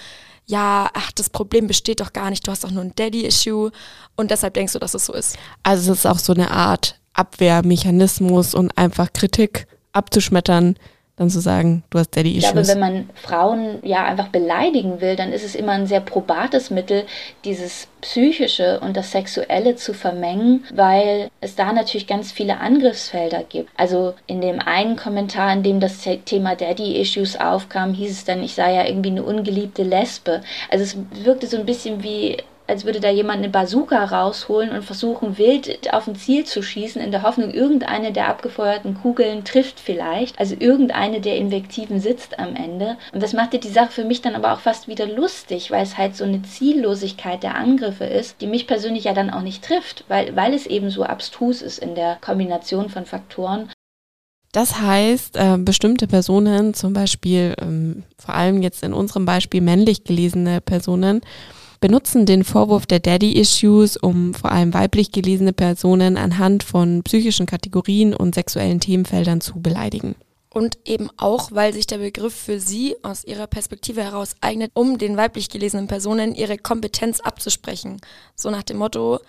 ja, 0.48 0.90
ach, 0.94 1.12
das 1.12 1.30
Problem 1.30 1.68
besteht 1.68 2.00
doch 2.00 2.14
gar 2.14 2.30
nicht, 2.30 2.46
du 2.48 2.52
hast 2.52 2.64
doch 2.64 2.72
nur 2.72 2.84
ein 2.84 2.96
Daddy-Issue 2.96 3.72
und 4.16 4.32
deshalb 4.32 4.56
denkst 4.56 4.74
du, 4.74 4.80
dass 4.80 4.94
es 4.94 5.06
so 5.06 5.14
ist. 5.14 5.38
Also 5.64 5.92
es 5.92 6.00
ist 6.00 6.06
auch 6.06 6.20
so 6.20 6.34
eine 6.34 6.52
Art 6.52 7.00
Abwehrmechanismus 7.14 8.54
und 8.54 8.78
einfach 8.78 9.14
Kritik 9.14 9.68
abzuschmettern, 9.92 10.76
dann 11.18 11.30
zu 11.30 11.40
sagen, 11.40 11.84
du 11.90 12.00
hast 12.00 12.16
Daddy-Issues. 12.16 12.44
Ich 12.44 12.52
glaube, 12.52 12.68
wenn 12.68 12.80
man 12.80 13.10
Frauen 13.14 13.80
ja 13.84 14.04
einfach 14.04 14.28
beleidigen 14.28 15.00
will, 15.00 15.16
dann 15.16 15.32
ist 15.32 15.46
es 15.46 15.56
immer 15.56 15.72
ein 15.72 15.88
sehr 15.88 16.02
probates 16.02 16.70
Mittel, 16.70 17.06
dieses 17.46 17.88
Psychische 18.02 18.82
und 18.82 18.98
das 18.98 19.12
Sexuelle 19.12 19.76
zu 19.78 19.94
vermengen, 19.94 20.66
weil 20.74 21.30
es 21.40 21.56
da 21.56 21.72
natürlich 21.72 22.06
ganz 22.06 22.34
viele 22.34 22.60
Angriffsfelder 22.60 23.44
gibt. 23.48 23.70
Also 23.78 24.14
in 24.28 24.42
dem 24.42 24.60
einen 24.60 24.98
Kommentar, 24.98 25.54
in 25.54 25.64
dem 25.64 25.80
das 25.80 26.06
Thema 26.26 26.56
Daddy-Issues 26.56 27.40
aufkam, 27.40 27.94
hieß 27.94 28.12
es 28.12 28.26
dann, 28.26 28.44
ich 28.44 28.54
sei 28.54 28.74
ja 28.74 28.86
irgendwie 28.86 29.12
eine 29.12 29.24
ungeliebte 29.24 29.84
Lesbe. 29.84 30.42
Also 30.70 30.84
es 30.84 30.98
wirkte 31.24 31.48
so 31.48 31.58
ein 31.58 31.66
bisschen 31.66 32.04
wie 32.04 32.38
als 32.68 32.86
würde 32.86 33.00
da 33.00 33.10
jemand 33.10 33.40
eine 33.40 33.50
Bazooka 33.50 34.04
rausholen 34.04 34.72
und 34.72 34.84
versuchen, 34.84 35.38
wild 35.38 35.94
auf 35.94 36.08
ein 36.08 36.16
Ziel 36.16 36.46
zu 36.46 36.62
schießen, 36.62 37.02
in 37.02 37.12
der 37.12 37.24
Hoffnung, 37.24 37.52
irgendeine 37.52 38.12
der 38.12 38.28
abgefeuerten 38.28 38.96
Kugeln 38.96 39.44
trifft 39.44 39.80
vielleicht. 39.80 40.40
Also 40.40 40.56
irgendeine 40.58 41.22
der 41.22 41.38
Invektiven 41.38 42.00
sitzt 42.00 42.40
am 42.40 42.56
Ende. 42.56 42.98
Und 43.14 43.22
das 43.22 43.34
machte 43.34 43.60
die 43.60 43.70
Sache 43.70 43.92
für 43.92 44.06
mich 44.06 44.22
dann 44.22 44.36
aber 44.36 44.54
auch 44.54 44.60
fast 44.60 44.88
wieder 44.88 45.06
lustig, 45.06 45.72
weil 45.72 45.84
es 45.84 45.98
halt 45.98 46.16
so 46.16 46.24
eine 46.24 46.42
Ziellosigkeit 46.42 47.44
der 47.44 47.56
Angriffe 47.56 48.06
ist, 48.06 48.42
die 48.42 48.48
mich 48.48 48.68
persönlich 48.68 49.04
ja 49.04 49.14
dann 49.14 49.30
auch 49.30 49.42
nicht 49.42 49.64
trifft, 49.64 50.06
weil, 50.08 50.36
weil 50.36 50.54
es 50.54 50.66
eben 50.66 50.90
so 50.90 51.04
abstrus 51.04 51.62
ist 51.62 51.80
in 51.80 51.96
der 51.96 52.18
Kombination 52.22 52.90
von 52.90 53.06
Faktoren. 53.06 53.70
Das 54.56 54.80
heißt, 54.80 55.36
äh, 55.36 55.58
bestimmte 55.58 56.08
Personen, 56.08 56.74
zum 56.74 56.94
Beispiel 56.94 57.56
ähm, 57.62 58.04
vor 58.18 58.36
allem 58.36 58.62
jetzt 58.62 58.84
in 58.84 58.94
unserem 58.94 59.26
Beispiel 59.26 59.60
männlich 59.60 60.06
gelesene 60.06 60.62
Personen, 60.62 61.20
benutzen 61.86 62.26
den 62.26 62.44
Vorwurf 62.44 62.88
der 62.88 63.00
Daddy-Issues, 63.00 63.96
um 63.98 64.34
vor 64.34 64.52
allem 64.52 64.74
weiblich 64.74 65.12
gelesene 65.12 65.54
Personen 65.54 66.18
anhand 66.18 66.64
von 66.64 67.04
psychischen 67.04 67.46
Kategorien 67.46 68.16
und 68.16 68.34
sexuellen 68.34 68.80
Themenfeldern 68.80 69.40
zu 69.40 69.62
beleidigen. 69.62 70.16
Und 70.50 70.80
eben 70.84 71.12
auch, 71.18 71.52
weil 71.52 71.74
sich 71.74 71.86
der 71.86 72.00
Begriff 72.00 72.34
für 72.34 72.60
sie 72.60 72.96
aus 73.04 73.24
ihrer 73.24 73.46
Perspektive 73.46 74.02
heraus 74.02 74.36
eignet, 74.42 74.72
um 74.74 74.98
den 74.98 75.16
weiblich 75.16 75.48
gelesenen 75.48 75.86
Personen 75.86 76.34
ihre 76.34 76.58
Kompetenz 76.58 77.20
abzusprechen. 77.20 78.02
So 78.36 78.50
nach 78.50 78.64
dem 78.64 78.78
Motto, 78.78 79.20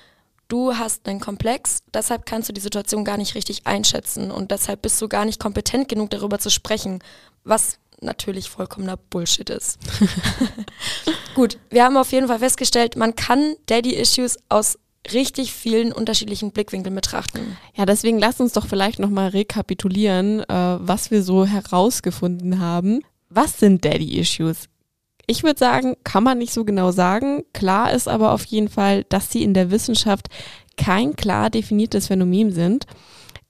du 0.49 0.79
hast 0.79 1.07
einen 1.07 1.21
Komplex, 1.21 1.81
deshalb 1.92 2.25
kannst 2.25 2.49
du 2.49 2.55
die 2.55 2.62
Situation 2.62 3.05
gar 3.05 3.19
nicht 3.19 3.35
richtig 3.35 3.66
einschätzen 3.66 4.31
und 4.31 4.51
deshalb 4.51 4.81
bist 4.81 5.03
du 5.03 5.09
gar 5.09 5.27
nicht 5.27 5.38
kompetent 5.38 5.90
genug 5.90 6.09
darüber 6.09 6.38
zu 6.38 6.49
sprechen, 6.49 7.01
was 7.45 7.77
natürlich 8.00 8.50
vollkommener 8.50 8.96
Bullshit 8.96 9.50
ist. 9.50 9.78
Gut, 11.35 11.59
wir 11.70 11.85
haben 11.85 11.96
auf 11.96 12.12
jeden 12.12 12.28
Fall 12.28 12.38
festgestellt, 12.38 12.96
man 12.96 13.14
kann 13.14 13.54
Daddy-Issues 13.66 14.38
aus 14.48 14.78
richtig 15.12 15.52
vielen 15.52 15.92
unterschiedlichen 15.92 16.50
Blickwinkeln 16.50 16.94
betrachten. 16.94 17.56
Ja, 17.74 17.87
deswegen 17.87 18.18
lasst 18.18 18.40
uns 18.40 18.52
doch 18.52 18.66
vielleicht 18.66 18.98
nochmal 18.98 19.28
rekapitulieren, 19.28 20.40
äh, 20.40 20.78
was 20.80 21.11
wir 21.11 21.22
so 21.22 21.46
herausgefunden 21.46 22.59
haben. 22.59 23.00
Was 23.28 23.59
sind 23.59 23.85
Daddy-Issues? 23.85 24.68
Ich 25.26 25.42
würde 25.42 25.59
sagen, 25.59 25.96
kann 26.04 26.22
man 26.22 26.38
nicht 26.38 26.52
so 26.52 26.64
genau 26.64 26.92
sagen. 26.92 27.42
Klar 27.52 27.92
ist 27.92 28.09
aber 28.09 28.32
auf 28.32 28.44
jeden 28.44 28.68
Fall, 28.68 29.04
dass 29.04 29.30
sie 29.30 29.42
in 29.42 29.54
der 29.54 29.70
Wissenschaft 29.70 30.28
kein 30.76 31.16
klar 31.16 31.50
definiertes 31.50 32.06
Phänomen 32.06 32.52
sind. 32.52 32.87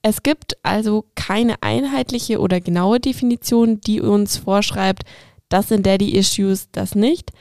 Es 0.07 0.23
gibt 0.23 0.55
also 0.63 1.03
keine 1.15 1.61
einheitliche 1.61 2.39
oder 2.39 2.61
genaue 2.61 3.01
Definition, 3.01 3.81
die 3.81 3.99
uns 3.99 4.37
vorschreibt, 4.37 5.03
das 5.49 5.67
sind 5.67 5.85
Daddy-Issues, 5.85 6.69
das 6.71 6.95
nicht. 6.95 7.31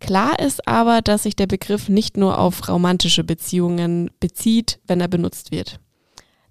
Klar 0.00 0.40
ist 0.40 0.66
aber, 0.66 1.02
dass 1.02 1.22
sich 1.22 1.36
der 1.36 1.46
Begriff 1.46 1.88
nicht 1.88 2.16
nur 2.16 2.40
auf 2.40 2.68
romantische 2.68 3.22
Beziehungen 3.22 4.10
bezieht, 4.18 4.80
wenn 4.88 5.00
er 5.00 5.06
benutzt 5.06 5.52
wird. 5.52 5.78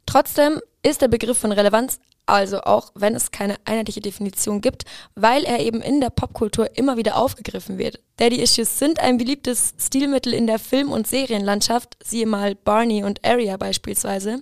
Trotzdem 0.05 0.61
ist 0.81 1.01
der 1.01 1.09
Begriff 1.09 1.39
von 1.39 1.51
Relevanz, 1.51 1.99
also 2.25 2.61
auch 2.61 2.93
wenn 2.95 3.13
es 3.13 3.31
keine 3.31 3.57
einheitliche 3.65 3.99
Definition 3.99 4.61
gibt, 4.61 4.85
weil 5.15 5.43
er 5.43 5.59
eben 5.59 5.81
in 5.81 5.99
der 5.99 6.09
Popkultur 6.09 6.77
immer 6.77 6.95
wieder 6.95 7.17
aufgegriffen 7.17 7.77
wird. 7.77 7.99
Daddy-Issues 8.15 8.79
sind 8.79 9.01
ein 9.01 9.17
beliebtes 9.17 9.73
Stilmittel 9.77 10.33
in 10.33 10.47
der 10.47 10.57
Film- 10.57 10.93
und 10.93 11.05
Serienlandschaft, 11.05 11.97
siehe 12.01 12.27
mal 12.27 12.55
Barney 12.55 13.03
und 13.03 13.25
Aria 13.25 13.57
beispielsweise. 13.57 14.39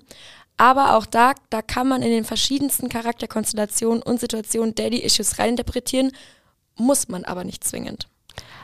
Aber 0.64 0.96
auch 0.96 1.06
da, 1.06 1.34
da 1.50 1.62
kann 1.62 1.90
man 1.90 2.02
in 2.02 2.10
den 2.10 2.24
verschiedensten 2.24 2.88
Charakterkonstellationen 2.88 4.02
und 4.02 4.22
Situationen 4.22 4.74
Daddy-Issues 4.74 5.38
reininterpretieren, 5.38 6.14
muss 6.78 7.10
man 7.10 7.26
aber 7.26 7.44
nicht 7.44 7.66
zwingend. 7.66 8.08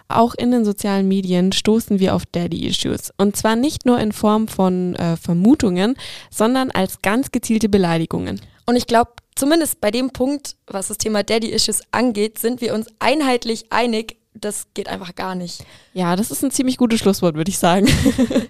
Auch 0.07 0.33
in 0.33 0.51
den 0.51 0.63
sozialen 0.63 1.09
Medien 1.09 1.51
stoßen 1.51 1.99
wir 1.99 2.15
auf 2.15 2.25
Daddy-Issues. 2.25 3.11
Und 3.17 3.35
zwar 3.35 3.57
nicht 3.57 3.85
nur 3.85 3.99
in 3.99 4.13
Form 4.13 4.47
von 4.47 4.95
äh, 4.95 5.17
Vermutungen, 5.17 5.97
sondern 6.31 6.71
als 6.71 7.01
ganz 7.01 7.31
gezielte 7.31 7.67
Beleidigungen. 7.67 8.39
Und 8.65 8.77
ich 8.77 8.87
glaube, 8.87 9.11
zumindest 9.35 9.81
bei 9.81 9.91
dem 9.91 10.11
Punkt, 10.11 10.55
was 10.67 10.87
das 10.87 10.99
Thema 10.99 11.23
Daddy-Issues 11.23 11.81
angeht, 11.91 12.39
sind 12.39 12.61
wir 12.61 12.75
uns 12.75 12.87
einheitlich 12.99 13.73
einig, 13.73 14.15
das 14.33 14.67
geht 14.73 14.87
einfach 14.87 15.15
gar 15.15 15.35
nicht. 15.35 15.65
Ja, 15.93 16.15
das 16.15 16.31
ist 16.31 16.43
ein 16.43 16.51
ziemlich 16.51 16.77
gutes 16.77 16.99
Schlusswort, 16.99 17.35
würde 17.35 17.49
ich 17.49 17.57
sagen. 17.57 17.87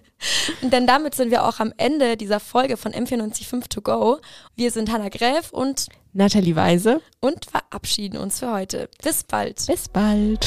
Denn 0.62 0.86
damit 0.86 1.16
sind 1.16 1.32
wir 1.32 1.46
auch 1.46 1.60
am 1.60 1.74
Ende 1.78 2.18
dieser 2.18 2.40
Folge 2.40 2.78
von 2.78 2.92
M495 2.92 3.70
To 3.70 3.82
Go. 3.82 4.20
Wir 4.56 4.72
sind 4.72 4.92
Hanna 4.92 5.10
Gräf 5.10 5.52
und 5.52 5.88
Nathalie 6.14 6.56
Weise 6.56 7.02
und 7.20 7.46
verabschieden 7.46 8.18
uns 8.18 8.40
für 8.40 8.52
heute. 8.52 8.90
Bis 9.04 9.24
bald. 9.24 9.66
Bis 9.68 9.88
bald. 9.88 10.46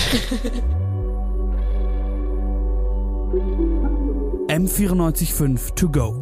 M945 4.49 5.75
To 5.75 5.88
Go. 5.88 6.22